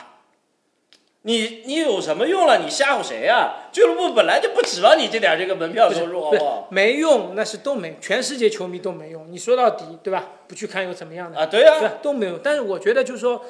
[1.22, 2.60] 你你有什么用了？
[2.64, 6.68] 你吓唬谁呀、俱乐部本来就不指望你这点这个门票收入，好不好？
[6.70, 9.26] 没用，那是都没，全世界球迷都没用。
[9.28, 10.24] 你说到底，对吧？
[10.46, 11.40] 不去看又怎么样呢？
[11.40, 11.94] 啊，对呀、对吧？
[12.00, 12.38] 都没有。
[12.38, 13.44] 但是我觉得就是说，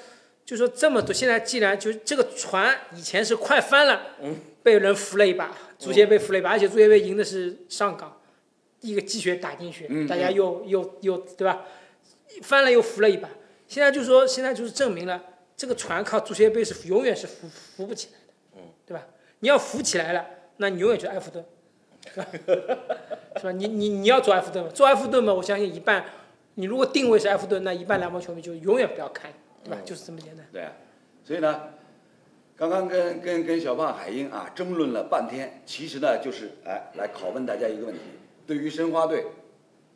[0.47, 8.19] 就说这么多，现在既然就这个船以前是快翻了，嗯，被人扶了一把，足协杯扶了一把，而且足协杯赢的是上港，
[8.81, 11.65] 一个鸡血打进去，嗯大家又又又对吧？
[12.43, 13.29] 翻了又扶了一把。
[13.67, 15.21] 现在就是说，现在就是证明了
[15.57, 19.05] 这个船靠足协杯是永远是扶扶不起来的，嗯，对吧？
[19.41, 20.25] 你要扶起来了，
[20.59, 21.45] 那你永远就是埃弗顿，
[22.15, 22.27] 是吧？
[23.37, 23.51] 是吧？
[23.51, 26.05] 你你你要做埃弗顿嘛，做埃弗顿嘛，我相信一半，
[26.55, 29.33] 你如果定位是埃弗顿，那一半蓝魔球迷就永远不要看，
[29.67, 29.83] 对吧？
[29.83, 30.47] 嗯就是这么简单。
[30.53, 30.73] 对啊，
[31.25, 31.61] 所以呢，
[32.57, 38.01] 刚刚跟跟跟小胖海英啊争论了半天，其实呢就是哎来拷问大家一个问题：
[38.47, 39.27] 对于申花队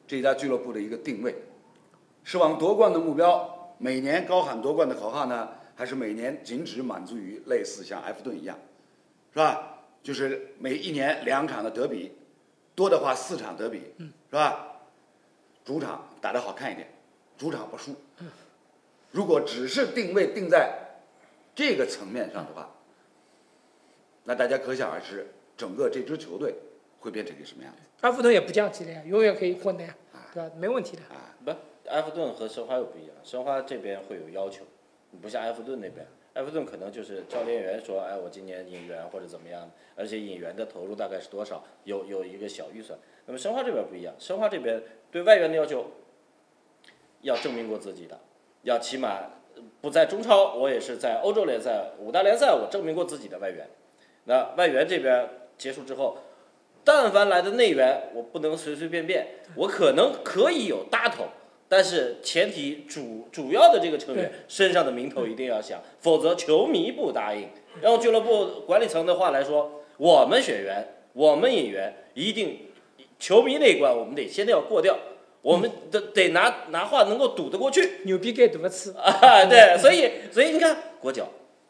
[0.06, 1.34] 这家俱乐部的一个定位，
[2.24, 8.58] 是往夺冠的目标，每年高喊夺冠的口号呢，还是每年仅止满足于类似像埃弗顿一样，
[9.32, 9.78] 是吧？
[10.02, 12.12] 就是每一年两场的德比，
[12.74, 14.66] 多的话四场德比，是吧？
[15.62, 16.88] 主场打得好看一点，
[17.36, 17.94] 主场不输。
[19.10, 20.72] 如果只是定位定在
[21.54, 22.74] 这个层面上的话，
[24.24, 26.54] 那大家可想而知，整个这支球队
[27.00, 30.50] 会变成一个什么样子埃弗顿也不降级了呀，永远可以混的呀，啊对吧？
[30.56, 31.02] 没问题的。
[31.14, 31.34] 啊？
[31.44, 31.50] 不，
[31.90, 34.64] 埃弗顿和申花又不一样，申花这边会有要求，
[35.10, 42.98] 你不像埃弗顿那边，埃弗顿可能就是教练员说，哎，我今年引援或者怎么样，而且引援的投入大概是多少，有有一个小预算。
[43.26, 45.90] 那么申花这边不一样，申花这边对外援的要求
[47.22, 48.18] 要证明过自己的，
[48.62, 49.18] 要起码
[49.80, 53.66] 不在中超，我也是在欧洲联赛、五大联赛，我证明过自己的外援。
[54.24, 56.18] 那外援这边结束之后，
[56.84, 61.24] 但凡来的内援，我不能随随便便，我可能可以有搭头，
[61.68, 67.48] 但是前提主主要的这个成员身上的名头一定要响，否则球迷不答应。
[67.80, 72.66] 然后俱乐部管理层的话来说，我们选员，我们引援，一定
[73.18, 74.98] 球迷那关我们得先要过掉，
[75.42, 78.00] 我们得得拿拿话能够堵得过去。
[78.04, 81.28] 牛逼该怎么吃，啊，对，所以所以你看国脚，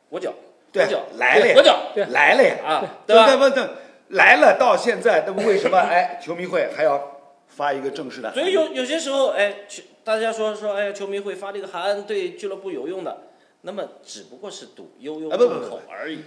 [0.09, 0.33] 国脚，
[0.73, 3.37] 国脚，来了呀裹脚对来了呀，啊，对吧？
[3.37, 3.61] 不不
[4.09, 8.33] 来了，到现在，那么为什么哎，球迷会还要发一个正式的？
[8.33, 13.23] 所以有有些时候，哎，去大家说说，哎，球迷会发这个函对俱乐部有用的，
[13.61, 16.25] 那么只不过是堵悠悠啊不不不众口而已。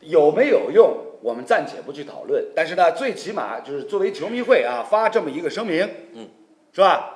[0.00, 2.44] 有没有用，我们暂且不去讨论。
[2.54, 6.28] 但是呢，最起码就是作为球迷会啊，发这么一个声明，嗯，
[6.72, 7.12] 是吧？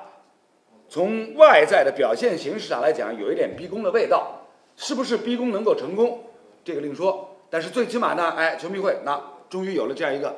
[0.89, 4.41] 从外在的表现形式上来讲，有一点逼宫的味道，
[4.75, 6.25] 是不是逼宫能够成功，
[6.65, 7.37] 这个另说。
[7.49, 10.35] 但是最起码呢，哎，球迷会那终于有了这样一个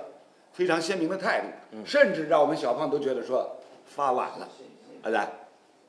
[0.52, 4.48] 非常鲜明的态度，甚至让我们小胖都觉得说发晚了，
[5.02, 5.20] 啊对，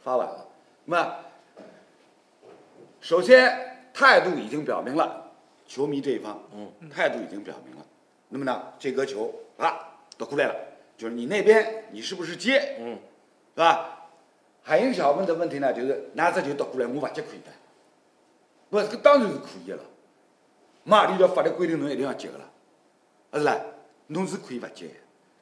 [0.02, 0.46] 发晚了。
[0.86, 1.14] 那么，
[3.00, 5.23] 首先态度已经表明了，
[5.66, 7.84] 球迷这一方，嗯，态度已经表明了。
[8.28, 9.78] 那么呢，这个球啊
[10.16, 10.54] 都过来了，
[10.96, 12.98] 就是你那边你是不是接，嗯，
[13.54, 14.08] 是吧？
[14.62, 17.50] 还有小问的问题呢，就是拿这球夺过来，我不接可以的，
[18.70, 19.82] 不，这个当然是可以的了。
[20.84, 22.44] 马里条法律规定侬一定要接的了，
[23.30, 23.60] 啊是啦，
[24.08, 24.94] 侬是可以不接的。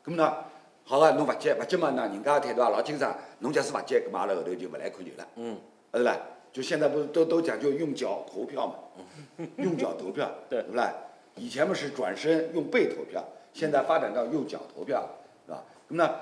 [0.05, 0.37] 那么呢，
[0.85, 5.27] 好个侬不接，不接嘛那，人家态度也老清爽，侬假使不接，咁嘛阿拉后头就不来看球了。
[5.37, 5.57] 嗯，
[5.93, 6.17] 啊是啦，
[6.53, 10.93] 就现在不是都都讲究用脚投票嘛， 用脚投票，对不啦？
[11.37, 15.09] 以前嘛是转身用背投票，现在发展到用脚投票，
[15.47, 15.65] 是吧？
[15.89, 16.15] 那么呢，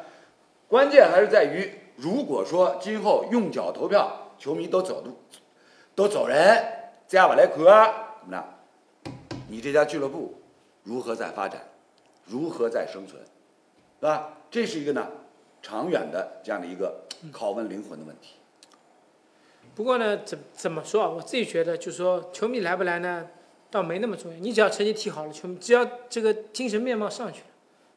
[0.68, 5.16] 关键还是在于，如果说今后用脚投票，球迷都走路，
[5.96, 6.36] 都走人，
[7.08, 8.44] 再也不来看啊，那
[9.48, 10.40] 你这家俱乐部
[10.84, 11.60] 如何在发展，
[12.24, 14.38] 如何在生存，是吧？
[14.48, 15.08] 这是一个呢
[15.60, 18.36] 长远的这样的一个拷问灵魂的问题。
[19.74, 21.08] 不过呢，怎怎么说啊？
[21.08, 23.26] 我自己觉得，就是说球迷来不来呢，
[23.70, 24.38] 倒没那么重要。
[24.38, 27.46] 你只要成绩踢好了，球迷只要这个精神面貌上去了，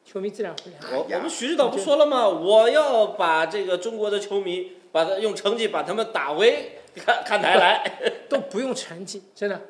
[0.04, 0.96] 球迷自然会来。
[0.96, 2.28] 我我们徐指导不说了吗？
[2.28, 8.00] 我要把这个中国的球迷，把他用成绩把他们打回 看看台来。
[8.28, 9.60] 都不用成绩，真的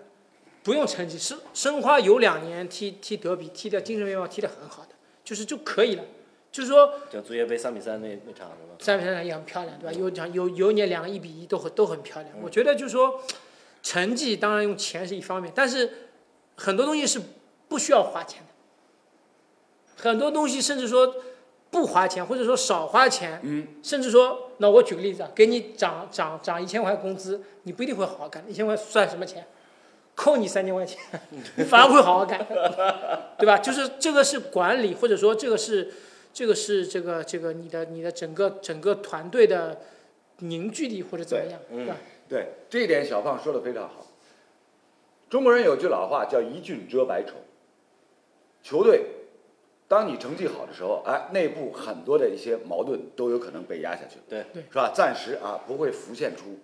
[0.62, 1.18] 不用成绩。
[1.18, 4.90] 申申花有两年踢踢德比，踢的精神面貌踢得很好的，
[5.24, 6.04] 就是就可以了。
[6.54, 8.76] 就是说就足协杯三比三那那场是吧？
[8.78, 9.98] 三比三也很漂亮，对吧？
[9.98, 12.32] 有场有有一年两个一比一都很都很漂亮。
[12.40, 13.20] 我觉得就是说，
[13.82, 15.90] 成绩当然用钱是一方面，但是
[16.54, 17.20] 很多东西是
[17.66, 20.00] 不需要花钱的。
[20.00, 21.16] 很多东西甚至说
[21.72, 29.44] 不花钱，或者说少花钱，嗯，甚至说，那我举个例子啊，给你涨涨涨一千块工资，你不一定会好好干，一千块算什么钱？
[30.14, 31.00] 扣你三千块钱，
[31.56, 32.38] 你 反而会好好干，
[33.36, 33.58] 对吧？
[33.58, 35.92] 就是这个是管理，或者说这个是
[36.34, 39.80] 这个是这个这个你的你的整个整个团队的
[40.38, 41.96] 凝聚力或者怎么样，对对吧？
[42.28, 44.04] 对这一点，小胖说的非常好。
[45.30, 47.34] 中国人有句老话叫“一俊遮百丑”。
[48.62, 49.04] 球队，
[49.86, 54.90] 当你成绩好的时候，哎，内部很多的一些矛盾都有可能被压下去，对对是吧？
[54.92, 56.58] 暂时啊不会浮现出，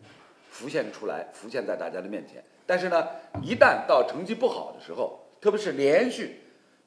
[0.51, 2.43] 浮现出来，浮现在大家的面前。
[2.67, 3.07] 但是呢，
[3.43, 6.41] 一旦到成绩不好的时候，特别是连续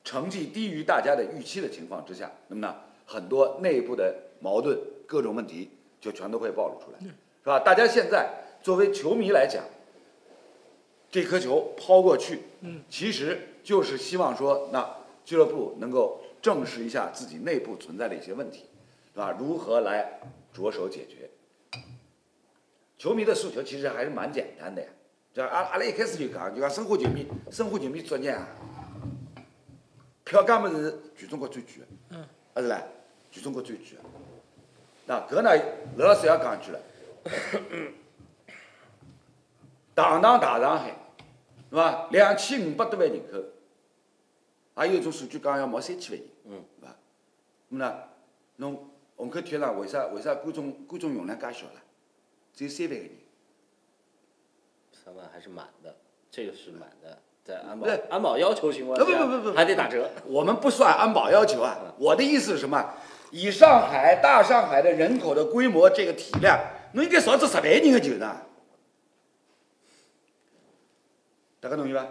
[0.04, 5.70] 成绩低于大家的预期的情况之下，那么呢，很多内部的矛盾、各种问题
[6.02, 7.10] 就全都会暴露出来，是
[7.46, 7.60] 吧？
[7.60, 8.30] 大家现在
[8.62, 9.63] 作为球迷来讲，
[11.10, 18.66] 这颗球抛过去，嗯，其实就是希望说，那俱乐部能够正视一下自己内部存在的一些问题，
[19.13, 19.36] 是吧？
[19.39, 20.20] 如何来
[20.52, 21.30] 着手解决？
[22.98, 24.88] 球迷的诉求其实还是蛮简单的呀。
[25.34, 28.48] 就阿阿拉一开始就讲，就讲生活球迷，生活球迷作孽啊，
[30.34, 32.22] 票价么是全中国最贵的，嗯，
[32.56, 32.84] 啊是啦，
[33.30, 34.00] 全中国最贵的。
[35.06, 35.52] 那搿呢，
[35.96, 36.80] 刘老师也讲一句了，
[39.93, 40.89] 堂堂大上海，
[41.69, 42.08] 是伐？
[42.10, 43.43] 两千五百多万人口，
[44.74, 46.96] 还有一种数据讲要毛三千万人，嗯，是伐？
[47.69, 48.04] 那么呢，
[48.56, 51.84] 侬虹口体育场为啥为啥观众观众容量介小了？
[52.56, 53.12] 只有三万个人。
[54.91, 55.96] 三万还是满的，
[56.32, 60.10] 这个是满的，在安保安保要求情况不不，不不不还得打折。
[60.25, 62.93] 我们不算安保要求啊，我的意思是什么？
[63.32, 66.58] 以上海大上海的人口的规模这个体量，
[66.93, 68.45] 侬应该少至十万人的球场。
[71.60, 72.06] 大家同意伐？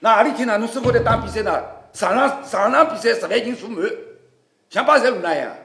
[0.00, 0.58] 那阿里天呢？
[0.58, 1.64] 侬生活在打比赛呢？
[1.92, 3.88] 场上场上比赛十万人坐满，
[4.68, 5.56] 像巴塞罗那一样。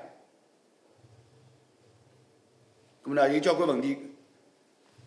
[3.03, 4.15] 那么呢，有交关问题，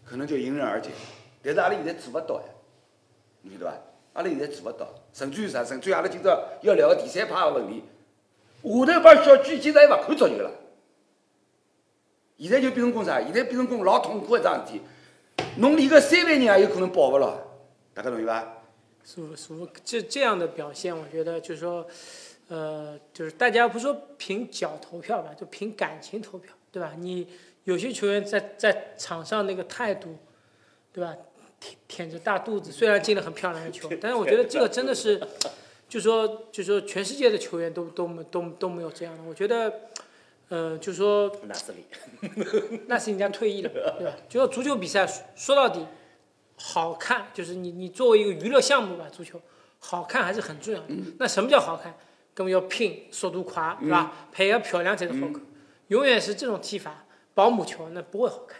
[0.05, 0.91] 可能就迎刃而解。
[1.43, 2.47] 但是阿拉现在做勿到呀。
[3.43, 3.77] 你晓得伐？
[4.13, 5.65] 阿拉现在做勿到，甚至于啥？
[5.65, 6.31] 甚至于阿拉今朝
[6.63, 7.83] 要聊个第三趴个问题，
[8.63, 10.51] 下头帮小区现在还勿看足球了。
[12.39, 13.21] 现在就变成讲啥？
[13.21, 14.81] 现在变成讲老痛苦一桩事体，
[15.59, 17.37] 侬连个三万人也有可能保勿牢，
[17.95, 18.59] 大家同意伐？
[19.05, 21.85] 舒舒这这样的表现，我觉得就是说，
[22.49, 26.93] 呃，就是大家不说凭脚投票吧，就凭感情投票，对吧？
[26.97, 27.27] 你
[27.65, 30.17] 有些球员在在场上那个态度，
[30.93, 31.17] 对吧？
[31.63, 35.21] 舔舔着大肚子，虽然进了很漂亮的球，但是我觉得这个真的是，
[35.89, 39.23] 就说就说全世界的球员都都没都都没有这样的。
[39.23, 39.73] 我觉得，
[40.49, 41.85] 呃，就说纳斯里，
[42.89, 44.17] 那是人家退役了，对吧？
[44.29, 45.87] 就说足球比赛说到底，
[46.57, 49.41] 好看就是你你作为一个娱乐项目吧，足球
[49.79, 50.87] 好看还是很重要的。
[51.19, 51.95] 那什么叫好看？
[52.35, 54.29] 根本要拼，速度快，是吧？
[54.33, 55.41] 配合漂亮才是好看。
[55.89, 58.59] 永远是这种踢法，保姆球那不会好看。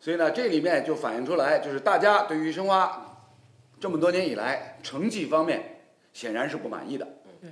[0.00, 3.28] 所以呢，这里面就反映出来，就是大家对于申花
[3.78, 5.82] 这么多年以来成绩方面
[6.14, 7.06] 显然是不满意的，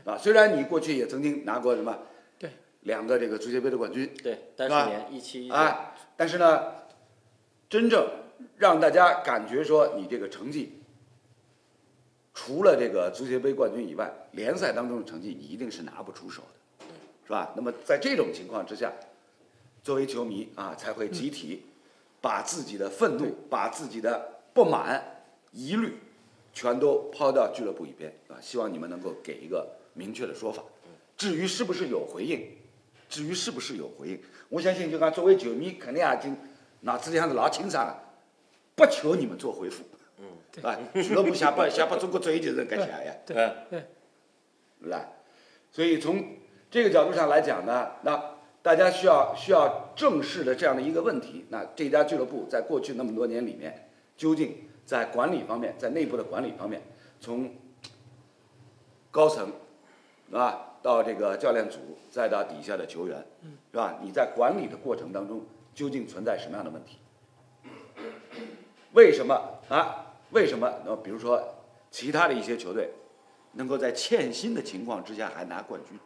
[0.05, 1.97] 啊，虽然你过去也曾经拿过什么，
[2.39, 6.73] 对，两个这个足协杯的冠军，对，单是一七一啊，但是呢，
[7.69, 8.09] 真正
[8.57, 10.81] 让大家感觉说你这个成绩，
[12.33, 16.87] 除了这个足协杯冠军以外，联赛当中的成绩你一定是拿不出手的，
[17.27, 17.53] 是吧？
[17.55, 18.91] 那么在这种情况之下，
[19.83, 21.63] 作为球迷啊，才会集体
[22.29, 25.03] 把自己的愤怒、把自己的不满、
[25.51, 25.97] 疑虑，
[26.53, 28.37] 全都抛到俱乐部一边啊！
[28.39, 30.63] 希望你们能够给一个明确的说法。
[31.17, 32.47] 至于是不是有回应，
[33.09, 36.37] 至于是不是有回应，我相信就讲作为球迷，肯定已经
[36.81, 37.99] 脑子里向是老清爽了，
[38.77, 39.83] 不求你们做回复。
[40.19, 43.37] 嗯，啊，俱乐部想把想把中国足球就是搿想呀，对，
[43.71, 45.09] 对吧？
[45.73, 46.23] 所以从
[46.71, 48.23] 这个角度上来讲呢，那
[48.63, 56.83] 大家需要需要正视的这样的一个问题，那这家俱乐部在过去那么多年里面，究竟在管理方面，在内部的管理方面，
[57.21, 57.51] 从
[59.11, 59.51] 高层，
[60.29, 61.79] 是吧，到这个教练组，
[62.11, 63.25] 再到底下的球员，
[63.71, 63.99] 是吧？
[64.03, 66.99] 你在管理的过程当中，究竟存在什么样的问题？
[68.93, 69.35] 为什么
[69.69, 70.05] 啊？
[70.31, 70.71] 为什么？
[70.85, 71.43] 那比如说
[71.91, 72.91] 其他的一些球队，
[73.53, 75.99] 能够在欠薪的情况之下还拿冠军，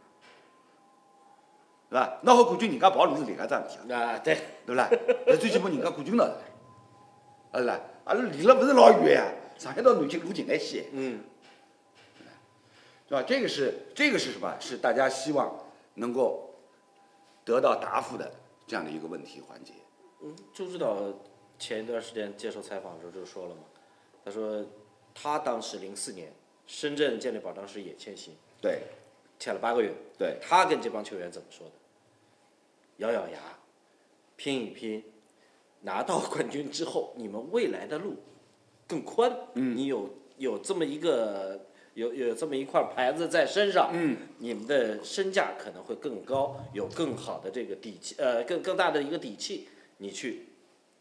[1.92, 2.18] 是吧？
[2.22, 4.88] 拿好冠军，人家跑路是另外一桩事体，啊，对，对不啦？
[5.28, 6.40] 那最起码人家冠军了，
[7.50, 11.22] 啊是啦，阿拉离了不是老远呀，上海到南京路近来些，嗯，
[13.06, 13.22] 是吧？
[13.22, 14.56] 这个是这个是什么？
[14.58, 15.54] 是大家希望
[15.96, 16.54] 能够
[17.44, 18.32] 得到答复的
[18.66, 19.74] 这样的一个问题环节。
[20.22, 20.96] 嗯，周指导
[21.58, 23.64] 前一段时间接受采访的时候就说了嘛，
[24.24, 24.64] 他说
[25.12, 26.32] 他当时零四年
[26.66, 28.80] 深圳健力宝当时也欠薪，对
[29.38, 31.72] 欠了八个月，对，他跟这帮球员怎么说的？
[33.02, 33.58] 咬咬牙，
[34.36, 35.02] 拼一拼，
[35.80, 38.14] 拿到冠军之后，你们未来的路
[38.86, 39.36] 更宽。
[39.54, 49.66] 嗯你有有这么一个有有这么一块牌子在身上，嗯，你们的身价可能会更高，有更好的这个底气，呃，更更大的一个底气，
[49.98, 50.46] 你去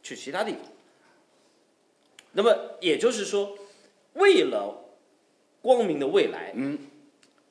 [0.02, 0.62] 去其他地方。
[2.32, 3.56] 那么也就是说，
[4.14, 4.86] 为了
[5.62, 6.80] 光明的未来，嗯，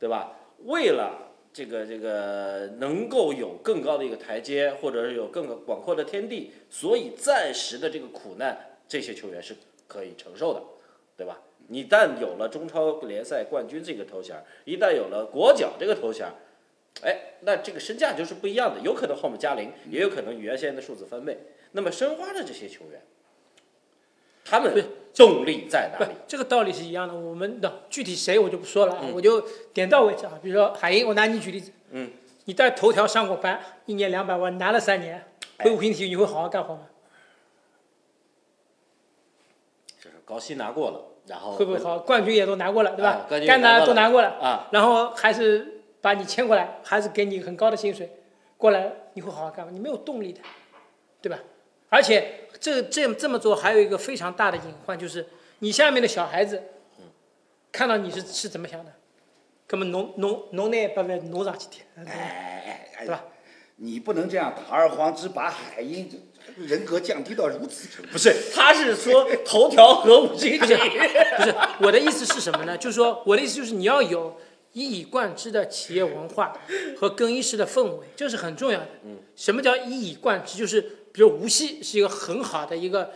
[0.00, 0.32] 对吧？
[0.64, 1.19] 为了
[1.52, 10.62] 这个这个能够有更高的一个台阶，或者是有更广阔的天地，所以暂时的这个苦难，这些球员是可以承受的，
[11.16, 11.40] 对吧？
[11.68, 16.26] 你一旦有了中超联赛冠军这个头衔，一旦有了国脚这个头衔，
[17.02, 21.38] 哎，那这个身价就是不一样的，有可能后面加零，也有可能原先的数字翻倍。
[21.72, 23.00] 那么申花的这些球员，
[24.44, 24.72] 他们
[25.14, 27.14] 对动力在哪里？，这个道理是一样的。
[27.14, 29.40] 我们的具体谁我就不说了啊，我就
[29.72, 30.38] 点到为止啊。
[30.42, 32.10] 比如说海英，我拿你举例子，嗯，
[32.44, 35.24] 你在头条上过班，一年两百万，拿了三年，
[35.58, 36.82] 回五星体育你会好好干活吗？
[39.98, 41.98] 就是高薪拿过了，然后会不会好？
[41.98, 43.26] 冠军也都拿过了，对吧啊？
[43.28, 44.68] 冠军该拿都拿过了，啊？
[44.72, 48.10] 然后还是把你签过来，还是给你很高的薪水，
[48.56, 49.72] 过来你会好好干吗？
[49.72, 50.40] 你没有动力的，
[51.20, 51.38] 对吧？
[51.90, 55.26] 而且这这这么做还有一个非常大的隐患，就是
[55.58, 56.62] 你下面的小孩子，
[57.70, 58.90] 看到你是是怎么想的？
[59.66, 63.24] 根本侬侬侬那把万侬上去贴，哎哎哎，对吧？
[63.76, 66.10] 你不能这样堂而皇之把海英
[66.56, 68.10] 人格降低到如此程度。
[68.12, 70.98] 不是，他是说头条和五星不是体育。
[71.38, 72.76] 不是，我的意思是什么呢？
[72.76, 74.38] 就是说，我的意思就是你要有
[74.72, 76.52] 一以贯之的企业文化
[76.98, 78.88] 和更衣室的氛围，这是很重要的。
[79.04, 80.58] 嗯，什么叫一以贯之？
[80.58, 83.10] 就是比如无锡是一个很好的一个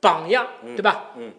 [0.00, 1.12] 榜样，对吧？
[1.16, 1.32] 嗯。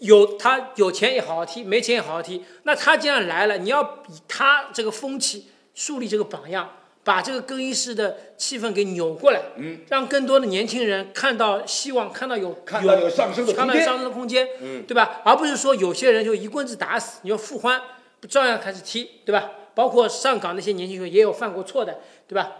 [0.00, 2.44] 有他有钱也好好踢，没钱也好好踢。
[2.64, 6.68] 那他既然来了，你要以他这个风气树立这个榜样，
[7.04, 15.22] 把这个更衣室的气氛给扭过来，嗯，让更多的年轻人看到希望，看到有看到有上升的空间看到有上升的空间，嗯，对吧？
[15.24, 17.80] 而不是说有些人就一棍子打死，你要复欢，
[18.20, 19.52] 不照样开始踢，对吧？
[19.74, 22.52] 包括上港那些年轻球员也有犯过错的，对吧？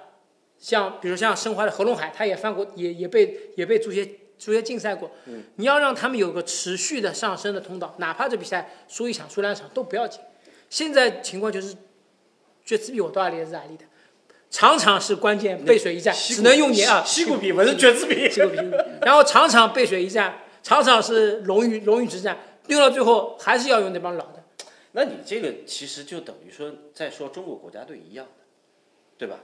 [0.65, 4.03] 像比如像申花的何龙海，他也犯过，也也被也被足协
[4.39, 5.11] 足协禁赛过。
[5.27, 10.23] 嗯，你要让他们有个持续的上升的通道，哪怕这比赛输一场、输两场都不要紧。
[10.71, 11.77] 现在情况就是，
[12.65, 13.85] 决子比我多少里是哪里的，
[14.49, 18.27] 场场是关键背水一战，只能用年啊，西谷比不是绝子比。
[18.31, 18.71] 这个比喻，
[19.03, 22.39] 然后场场背水一战，场场是荣誉荣誉之战，
[22.69, 24.43] 用到最后还是要用那帮老的。
[24.93, 28.45] 那你这个其实就等于说在说中国国家队一样的，
[29.19, 29.41] 对吧？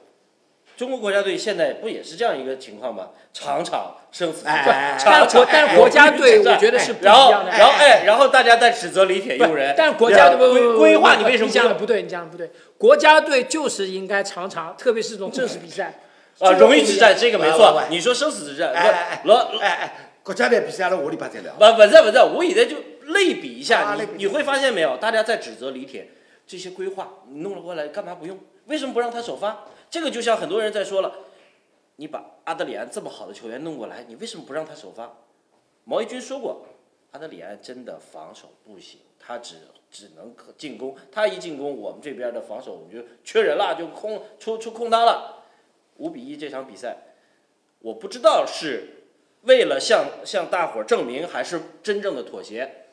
[0.80, 3.10] 中国国家队现在不也是这样一个情况吗？
[3.34, 7.50] 场场生死之战，场场国但是国家队我觉得是不一样的。
[7.50, 12.00] 然后哎，然后大家在指责李铁用人，但国家队规规划你为什么你讲的不对？
[12.00, 12.50] 你讲的不对。
[12.78, 16.00] 国家队就是应该场场，特别是这种正式比赛，
[16.38, 17.52] 啊，荣誉之战这个没。
[17.52, 21.52] 错你说生死之战，哎哎哎老哎哎，国家队比赛了，我礼拜再聊。
[21.58, 22.76] 不不是不是，我以为就
[23.08, 26.08] 类比一下，你你会发现没有，大家在指责李铁
[26.46, 28.38] 这些规划，你弄了过来干嘛不用？
[28.64, 29.64] 为什么不让他首发？
[29.90, 31.12] 这个就像很多人在说了，
[31.96, 35.12] 你把阿德里安这么好的球员弄过来，你为什么不让他首发？
[35.84, 36.64] 毛一军说过，
[37.10, 39.56] 阿德里安真的防守不行，他只
[39.90, 45.42] 只能可进攻，他一进攻，我们这边的防守我们就缺人了，就空出出空当了。
[45.96, 46.96] 五比一这场比赛，
[47.80, 49.08] 我不知道是
[49.42, 52.86] 为了向向大伙证明，还是真正的妥协。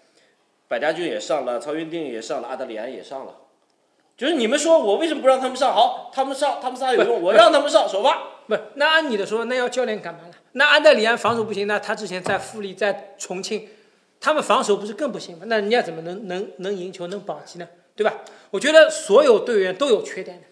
[0.68, 3.42] 百家俊也上了，曹云定也上了，阿德里安也上了。
[4.18, 5.72] 就是你们说我为什么不让他们上？
[5.72, 8.24] 好，他们上，他们仨有用，我让他们上首发。
[8.48, 10.34] 不是，那按你的说，那要教练干嘛呢？
[10.54, 13.68] 那安德里安防守不行，那他之前在富力、在重庆，
[14.20, 15.44] 他们防守不是更不行吗？
[15.46, 17.68] 那人家怎么能能能赢球、能保级呢？
[17.96, 18.14] 对吧？
[18.50, 20.44] 我觉得所有队员都有缺点的，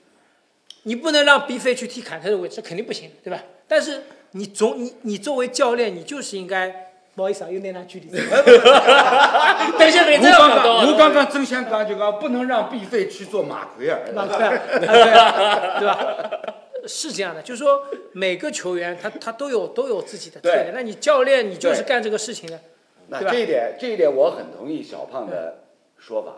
[0.84, 3.43] 你不能让 B 费去踢坎特的位置，这肯定不行，对吧？
[3.68, 8.18] 但是你总你你作为教练，你就是应该，不好意思啊，又拿举例子，
[9.80, 10.97] 但是没我这样搞刚刚，我到。
[10.97, 14.01] 刚刚正想讲，就讲不能让毕费去做马奎尔。
[14.13, 15.97] 马奎尔，对啊 对吧？
[16.88, 22.59] 是这样的，就是说每个球员他他都有都有自己的特点，那你教练你就是干这个事情的，
[23.07, 25.63] 那这一点，这一点我很同意小胖的
[25.97, 26.34] 说法。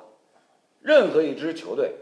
[0.81, 1.95] 任何一支球队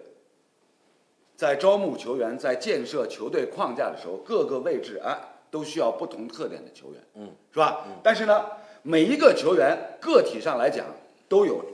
[1.36, 5.18] 在招募球员、在建设球队框架的时候，各个位置啊
[5.50, 7.86] 都需要不同特点的球员，嗯，是吧？
[8.04, 8.46] 但是呢，
[8.88, 10.86] 每一个球员个体上来讲
[11.28, 11.66] 都有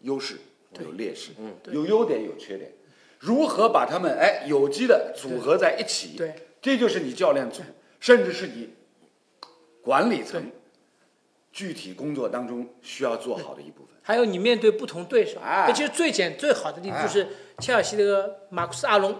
[0.00, 0.38] 优势，
[0.80, 2.72] 有劣势，嗯，有优点有缺点，
[3.20, 6.16] 如何把他们哎有机的组合在一起？
[6.16, 7.62] 对，这就是你教练组，
[8.00, 8.70] 甚至是你
[9.80, 10.50] 管理层
[11.52, 13.94] 具体工作当中需要做好的一部分。
[14.02, 15.72] 还有你面对不同对手，哎。
[15.72, 17.28] 其实最简最好的例子就是
[17.60, 19.16] 切尔西这个马库斯阿隆，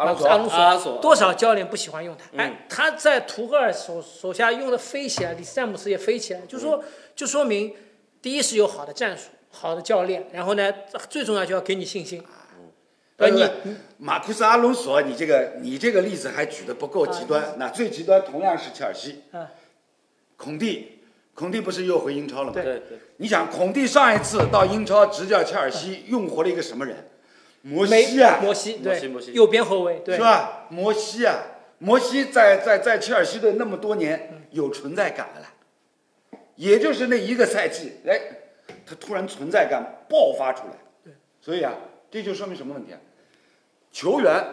[0.00, 2.24] 阿隆索马库斯阿隆索多少教练不喜欢用他？
[2.32, 6.82] 嗯哎，他在图赫尔手手下用的飞起来，里斯詹姆斯也飞起来，就说
[7.14, 7.74] 就说明
[8.22, 10.72] 第一是有好的战术、好的教练，然后呢，
[11.10, 12.24] 最重要就要给你信心。
[13.18, 17.56] 呃，不你马库斯阿隆索，你这个你这个例子还举得不够极端。
[17.58, 19.46] 那最极端同样是切尔西，啊
[20.38, 21.00] 孔蒂，
[21.34, 22.52] 孔蒂不是又回英超了吗？
[22.54, 27.10] 对对，你想，孔蒂上一次到英超执教切尔西，用活了一个什么人？
[27.62, 30.66] 摩西啊，摩西对摩西摩西右边后卫对是吧？
[30.70, 31.38] 摩西啊，
[31.78, 38.20] 摩西在在在切尔西队那么多年有存在感的了，也就是那一个赛季，哎，
[38.86, 40.72] 他突然存在感爆发出来。
[41.04, 41.74] 对，所以啊，
[42.10, 43.00] 这就说明什么问题啊？
[43.92, 44.44] 球员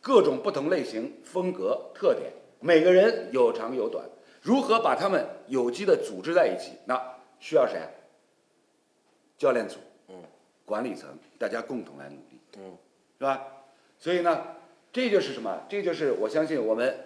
[0.00, 4.04] 各种不同类型、风格、特点，每个人有长有短，
[4.40, 6.72] 如何把他们有机的组织在一起？
[6.86, 6.98] 那
[7.38, 7.88] 需要谁啊？
[9.36, 9.78] 教练组，
[10.08, 10.14] 嗯，
[10.64, 12.76] 管理层，大家共同来努力，嗯，
[13.18, 13.46] 是吧？
[13.98, 14.46] 所以呢，
[14.92, 15.62] 这就是什么？
[15.68, 17.04] 这就是我相信我们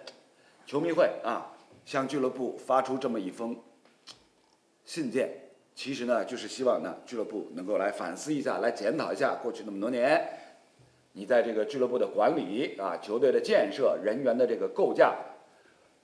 [0.65, 1.53] 球迷会啊，
[1.85, 3.55] 向俱乐部发出这么一封
[4.85, 5.29] 信件，
[5.75, 10.27] 其实呢，就是希望呢，俱乐部能够来反思一下，来检讨一下过去那么多年，
[11.11, 15.15] 你在这个俱乐部的管理啊、球队的建设、人员的这个构架、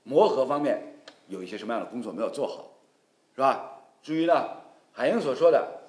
[0.04, 0.96] 磨合方面，
[1.28, 2.72] 有一些什么样的工作没有做好，
[3.36, 3.80] 是吧？
[4.04, 4.58] 至于呢，
[4.92, 5.82] 海英所说的，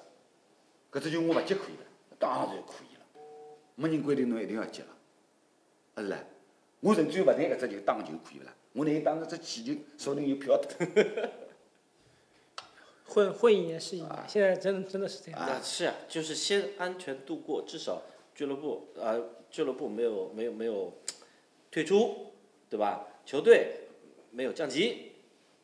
[0.91, 1.85] 搿只球我勿接可以了，
[2.17, 2.92] 当然可以，
[3.75, 4.87] 没人规定侬一定要接了，
[5.97, 6.23] 是啦？
[6.79, 10.85] 我甚至于勿拿搿只球打球可以啦，我拿伊当成只气球，说不定有票投。
[13.05, 15.39] 混混一年是一年，现在真的真的是这样。
[15.39, 18.01] 啊，是啊，就是先安全度过，至少
[18.33, 19.15] 俱乐部啊、
[19.51, 20.93] 俱乐部没有没有没有
[21.71, 22.33] 退出，
[22.69, 23.07] 对吧？
[23.25, 23.81] 球队
[24.31, 25.11] 没有降级，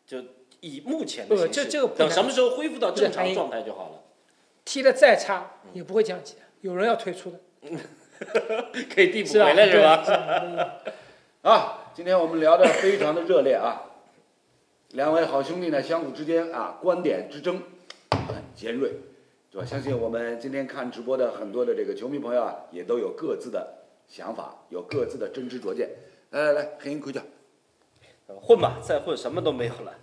[0.06, 0.24] 就
[0.62, 4.04] 以目前的形势，这这个等什么时候恢复到正常状态就好了。
[4.64, 7.40] 踢得再差也不会降级的，有人要退出的，
[8.94, 9.34] 可以递补？
[9.34, 10.80] 回来是吧？
[11.42, 13.84] 啊，今天我们聊的非常的热烈啊，
[14.92, 17.62] 两位好兄弟呢相互之间啊观点之争
[18.12, 18.92] 很尖锐，
[19.52, 19.66] 对吧？
[19.66, 25.90] 相信我们今天看直播的很多的这个球迷朋友啊，也都有各自的想法，有各自的真知灼见。
[26.32, 27.22] 来来来，黑鹰盔甲，
[28.28, 29.94] 混吧，再混什么都没有了。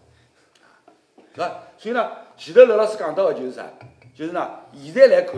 [1.34, 1.52] 来？
[1.76, 3.64] 所以呢，前头刘老师讲到的就是啥？
[4.14, 5.34] 就是呢，现在来看，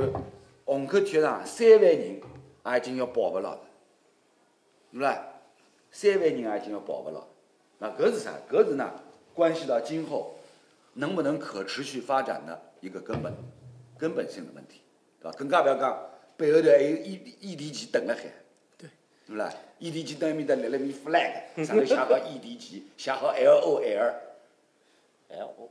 [0.65, 2.21] 虹口体育场三万人
[2.75, 3.61] 也已经要保勿牢了，
[4.93, 5.27] 对不啦？
[5.91, 7.27] 三万人也已经要保勿牢。
[7.79, 8.33] 那搿是啥？
[8.51, 8.93] 搿是呢，
[9.35, 10.35] 关系到今后
[10.95, 13.33] 能不能可持续发展的一个根本、
[13.97, 14.81] 根本性的问题，
[15.21, 15.37] 对吧？
[15.39, 18.23] 更加不要讲背后头还有异异地旗等辣海，
[18.77, 18.89] 对，
[19.27, 19.53] 对不啦？
[19.79, 24.15] 异地旗等埃面搭立了面 flag，上头写好异地旗，写好 L O L。
[25.31, 25.71] 哎我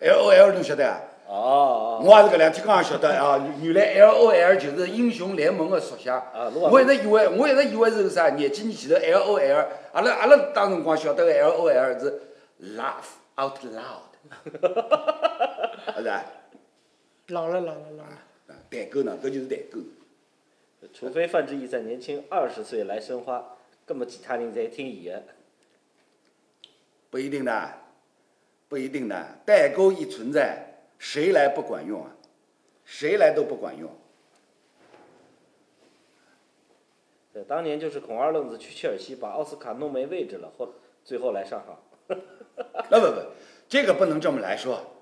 [0.00, 1.00] L O L 侬晓得啊？
[1.28, 6.08] 哦我也是搿两天刚刚晓得啊，原来 L O L 就是英雄联盟的缩写。
[6.08, 8.30] 啊我一直以为，我一直以为是啥？
[8.30, 12.22] 廿几年前头 L O L，阿拉阿拉当辰光晓得个 L O L 是
[12.62, 14.08] laugh out loud，
[15.96, 16.24] 是吧？
[17.28, 18.10] 老了老了老了，
[18.48, 19.80] 啊代沟呢，搿就是代沟。
[20.94, 23.44] 除非范志毅在年轻二十岁来申花，
[23.84, 25.22] 葛么其他人侪听伊个。
[27.10, 27.72] 不一定的，
[28.68, 30.67] 不一定的，代沟一存在，
[30.98, 32.10] 谁来不管用啊？
[32.84, 33.90] 谁来都不管用。
[37.32, 40.74] 对，当年就是孔二愣子去切尔西，把奥斯卡弄没位置了，后
[41.04, 42.16] 最后来上海。
[42.90, 43.20] 那 不不，
[43.68, 44.94] 这个不能这么来说。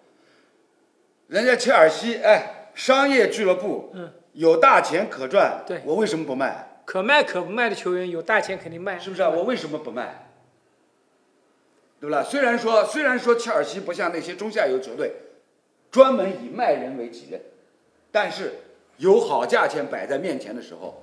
[1.29, 6.83] 人家切尔西，哎，商业俱乐部，嗯，有大钱可赚，对我为什么不卖？
[6.85, 9.31] 可卖可不卖的球员有大钱肯定卖，是不是啊？
[9.31, 10.33] 我为什么不卖？
[12.01, 12.23] 对不啦？
[12.23, 15.13] 虽然说虽然说切尔西不像那些中下游球队，
[15.97, 17.41] 专门以卖人为己任，
[18.13, 18.53] 但是
[18.99, 21.03] 有好价钱摆在面前的时候，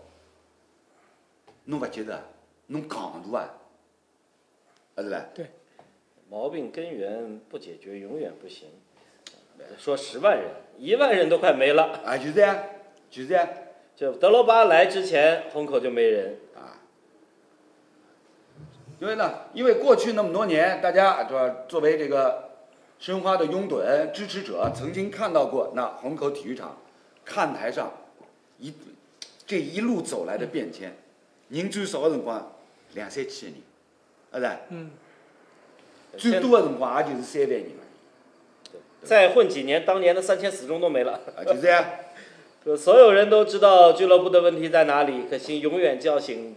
[1.63, 2.21] 侬不觉得？
[2.67, 3.49] 侬戆住啊？
[4.93, 5.25] 啊对啦？
[6.29, 8.67] 毛病根源不解决，永远不行。
[9.79, 12.03] 说十万人，一万人都快没了。
[12.05, 12.55] 啊，就是这样，
[13.09, 13.49] 就是这样。
[13.95, 16.77] 就德罗巴来之前，虹口就没人啊。
[18.99, 22.53] 因为呢，因为过去那么多年，大家对吧，作为这个
[22.99, 26.77] 申花的拥趸支持者，曾经看到过那虹口体育场
[27.25, 27.91] 看台上
[28.59, 28.73] 一
[29.45, 30.95] 这一路走来的变迁，
[31.49, 32.53] 人最少的辰光
[32.93, 33.51] 两三千
[34.31, 34.59] 个人，啊是？
[34.69, 34.91] 嗯，
[36.17, 41.19] 最多的辰光也就是三万人而再混几年，当年的三千死忠都没了。
[41.35, 41.85] 啊就这样。
[42.65, 46.55] 就 所有人都知道俱乐部的问题在哪里，可惜永远叫醒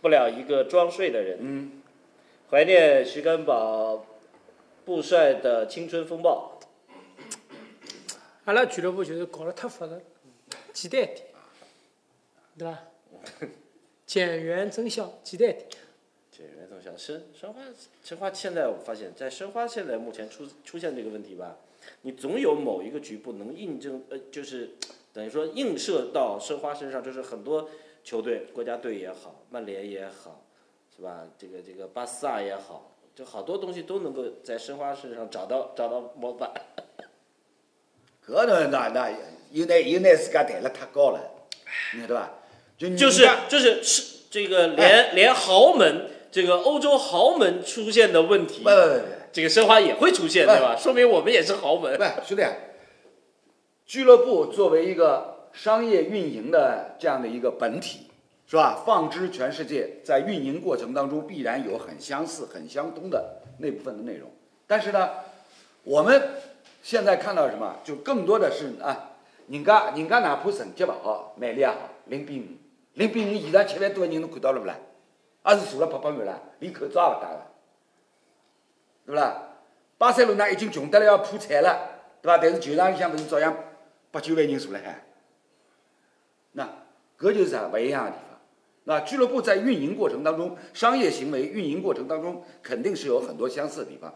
[0.00, 1.38] 不了一个装睡的人。
[1.40, 1.82] 嗯，
[2.48, 4.06] 怀念徐根宝
[4.84, 6.58] 布帅的青春风暴。
[8.44, 10.00] 阿拉俱乐部就是搞得太复杂了，
[10.72, 11.26] 简单一点，
[12.58, 12.82] 对吧？
[14.06, 15.66] 减员增效，简单一点。
[16.32, 17.60] 减员增效申申花，
[18.02, 21.58] 申花现在我发现，在申花现在目前出出现这个问题吧，
[22.02, 24.70] 你总有某一个局部能印证，呃，就是
[25.12, 27.68] 等于说映射到申花身上，就是很多
[28.02, 30.42] 球队，国家队也好，曼联也好，
[30.96, 31.28] 是吧？
[31.38, 36.50] 这个这个巴萨也好，就好多东西都能够在申花身上找到找到模板。
[38.26, 39.10] 搿那那那
[39.50, 41.20] 有拿有拿自家抬了太高了，
[41.94, 42.32] 你晓得吧？
[42.78, 49.04] 就是家就是是这个连、连豪门这个欧洲豪门出现的问题不，不不不。
[49.30, 50.74] 这个申花也会出现，对吧？
[50.74, 51.98] 说明我们也是豪门。
[51.98, 52.42] 不，兄弟，
[53.84, 58.09] 俱乐部作为一个商业运营的这样的一个本体，
[58.50, 58.82] 是吧？
[58.84, 64.28] 放之全世界，在运营过程当中必然有很相似、很相通的那部分的内容。
[64.66, 65.08] 但是呢，
[65.84, 66.20] 我们
[66.82, 69.10] 现在看到什么，就更多的是啊，
[69.46, 71.76] 人家人家哪怕成绩不好，卖力也好，
[72.06, 72.44] 零比五，
[72.94, 74.76] 零比五现场七万多个人，侬看到了不啦？
[75.46, 77.46] 也是坐了拍拍满了，连口罩也不戴了。
[79.06, 79.42] 对不啦？
[79.96, 81.88] 巴塞罗那已经穷得了要破产了，
[82.20, 82.36] 对吧？
[82.42, 83.56] 但是球场里向不是照样
[84.10, 85.04] 八九万人坐辣海。
[86.50, 86.68] 那
[87.16, 88.29] 搿就是啥勿一样的地方。
[88.84, 94.12] 那俱乐部在运营过程当中，商业行为运营过程当中，肯定是有很多相似的地方。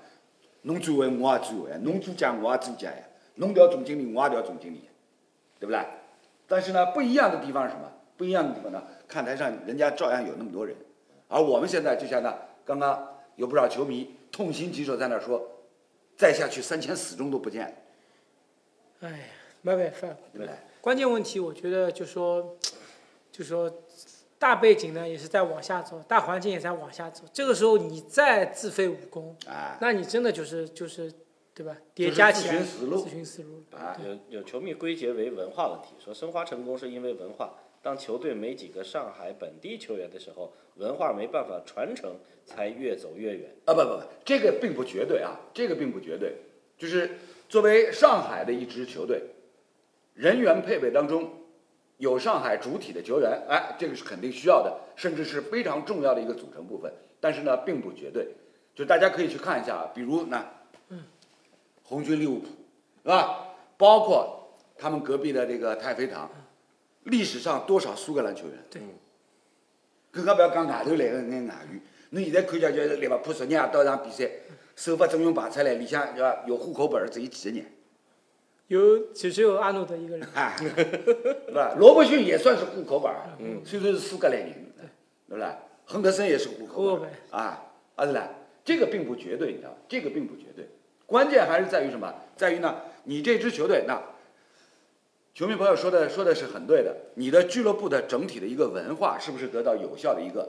[0.62, 3.02] 侬转会我也转会，侬做奖我也做奖呀，
[3.34, 4.88] 侬调总经理我也调总经理，
[5.60, 5.86] 对不啦？
[6.46, 7.90] 但是呢，不一样的地方是什么？
[8.16, 8.82] 不一样的地方呢？
[9.06, 10.74] 看台上人家照样有那么多人，
[11.28, 12.34] 而我们现在就像那
[12.64, 13.06] 刚刚
[13.36, 15.46] 有不少球迷痛心疾首在那儿说，
[16.16, 17.74] 再下去三千死忠都不见了，
[19.00, 19.24] 哎呀，
[19.62, 20.48] 没办法，对不对？
[20.80, 22.56] 关键问题我觉得就说，
[23.30, 23.70] 就说
[24.44, 27.24] 大背景呢也是在往下走，大环境也在往下走。
[27.32, 31.10] 这个时候你再自废武功，啊，那你真的就是就是，
[31.54, 31.74] 对吧？
[31.94, 32.64] 叠加起来，自
[33.08, 33.64] 寻死路。
[33.72, 37.54] 啊有有球迷归结为文化问题，说申花成功是因为文化。
[37.80, 42.14] 当球队没几个上海本地球员的时候，文化没办法传承，
[42.44, 43.50] 才越走越远。
[43.64, 46.34] 啊不不不，这个并不绝对啊，这个并不绝对，
[46.76, 47.12] 就是
[47.48, 49.22] 作为上海的一支球队，
[50.12, 51.30] 人员配备当中
[52.04, 56.92] 有上海主体的球员，哎，这个是肯定需要的，甚至是非常重要的一个组成部分。
[57.18, 58.28] 但是呢，并不绝对，
[58.74, 60.44] 就大家可以去看一下啊，比如呢，
[61.82, 62.48] 红军利物浦，
[63.02, 63.54] 是吧？
[63.78, 66.30] 包括他们隔壁的这个太妃堂，
[67.04, 68.58] 历史上多少苏格兰球员？
[68.70, 68.82] 对
[70.10, 71.80] 更加不要讲外头来个眼外援。
[72.10, 74.30] 侬现在看起来就是利物浦昨日夜到一场比赛，
[74.76, 77.66] 首发阵容排出来，里向对伐有户口本儿只有几个人，
[78.68, 80.26] 有就只有阿诺德一个人。
[80.34, 81.74] 啊， 对吧？
[81.78, 84.52] 罗伯逊也算是户口本儿，嗯，虽然是苏格兰人，
[85.28, 85.46] 对不对？
[85.86, 87.62] 亨德森也是户口户口本啊，
[87.96, 88.28] 啊对啦，
[88.64, 90.68] 这个并不绝对，你知道，这个并不绝对，
[91.06, 92.14] 关键还是在于什么？
[92.36, 94.02] 在于呢，你这支球队那。
[95.36, 100.48] 球迷朋友说的说的是很对的，你的俱乐部的整体的一个文化是不是得到有效的一个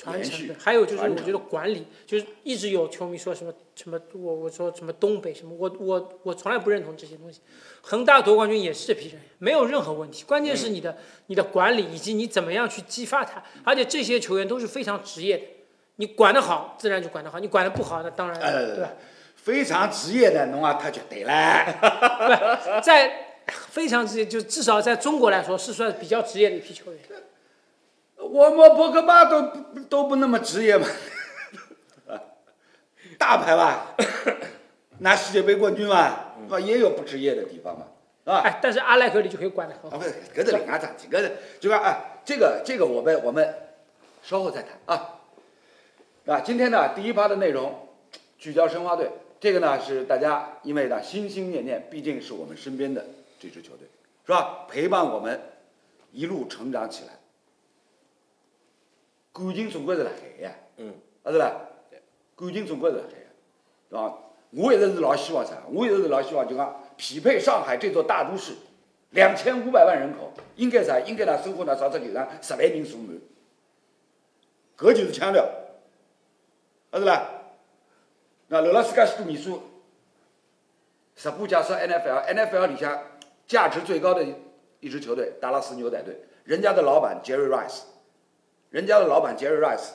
[0.00, 7.40] 传承的，还有就是我觉得管理，就是一直有球迷说什么什么，我我说什么东北什么，我我我从来不认同这些东西。
[7.82, 10.96] 恒大夺冠军也是这批人，没有任何问题，关键是你的、
[11.26, 15.44] 你的管理以及你怎么样去激发他，而且这些球员都是非常职业的，
[15.96, 18.92] 你管得好，自然就管得好；你管得不好，那当然、呃对吧？
[19.36, 22.80] 非常职业的，侬啊他就对了。
[22.82, 27.00] 在非常职业，就至少在中国来说是算比较职业的一批球员。
[28.22, 30.86] 我们博格巴都不都不那么职业嘛，
[33.18, 33.94] 大牌吧，
[34.98, 35.96] 拿世界杯冠军嘛，
[36.50, 37.86] 啊也有不职业的地方嘛，
[38.24, 38.40] 啊？
[38.40, 39.98] 哎，但是阿莱格里就可以管得很啊，好。
[39.98, 43.54] 不是，搿是另外桩事体，搿是就说哎，这个这个我们我们
[44.22, 45.20] 稍后再谈啊。
[46.26, 47.88] 啊，今天呢第一趴的内容
[48.38, 49.10] 聚焦申花队，
[49.40, 53.04] 这个呢是大家因为呢心心念念，毕竟是我们身边的
[53.40, 53.88] 这支球队，
[54.26, 54.66] 是吧？
[54.68, 55.40] 陪伴我们
[56.12, 57.12] 一路成长起来，
[59.46, 61.60] 感情总归是辣海呀，嗯，啊是吧？
[62.36, 63.26] 感情总归是辣海呀，
[63.88, 64.14] 对吧？
[64.50, 65.62] 我一直是老希望啥？
[65.72, 68.54] 我一直是老希望就讲匹配上海这座大都市，
[69.10, 71.00] 两千五百万人口，应该啥？
[71.00, 73.18] 应该呢生活呢上只球场十万人坐满，
[74.76, 75.44] 搿就是腔调，
[76.90, 77.30] 啊是吧？
[78.48, 79.62] 那留了世界许多年数，
[81.14, 83.00] 直播介绍 NFL，NFL 里向
[83.46, 84.26] 价值最高的
[84.80, 87.82] 一支球队达拉斯牛仔队，人家的老板 Jerry Rice，
[88.70, 89.90] 人家的老板 Jerry Rice，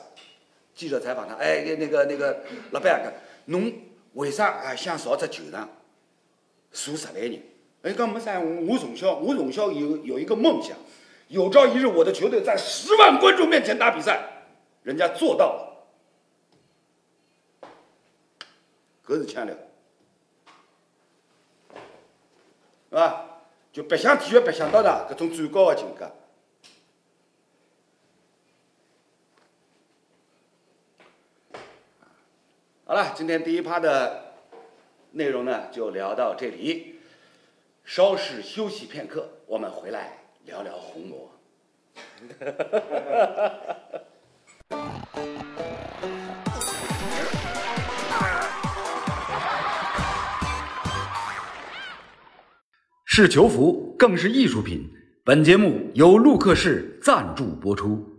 [0.74, 3.12] 记者采访他，哎，那个那个老板讲，
[3.46, 3.72] 侬
[4.14, 5.68] 为啥啊想造只球场，
[6.72, 7.42] 坐十万人？
[7.82, 10.76] 哎，讲没啥，我从小我从小有有一个梦想，
[11.28, 14.44] 有朝一日我的球队在十万观众面前打比赛，
[14.82, 15.72] 人家做到了。
[19.06, 19.54] 搿是腔调，
[22.90, 23.24] 是吧？
[23.72, 26.04] 就白相体育，白相到达搿种最高的境界。
[32.88, 34.34] 好了，今天第一趴的
[35.10, 37.00] 内容呢，就聊到这里。
[37.84, 41.28] 稍事休息片刻，我们回来聊聊红魔。
[53.04, 54.88] 是球服，更是艺术品。
[55.24, 58.15] 本节目由陆克氏赞助播出。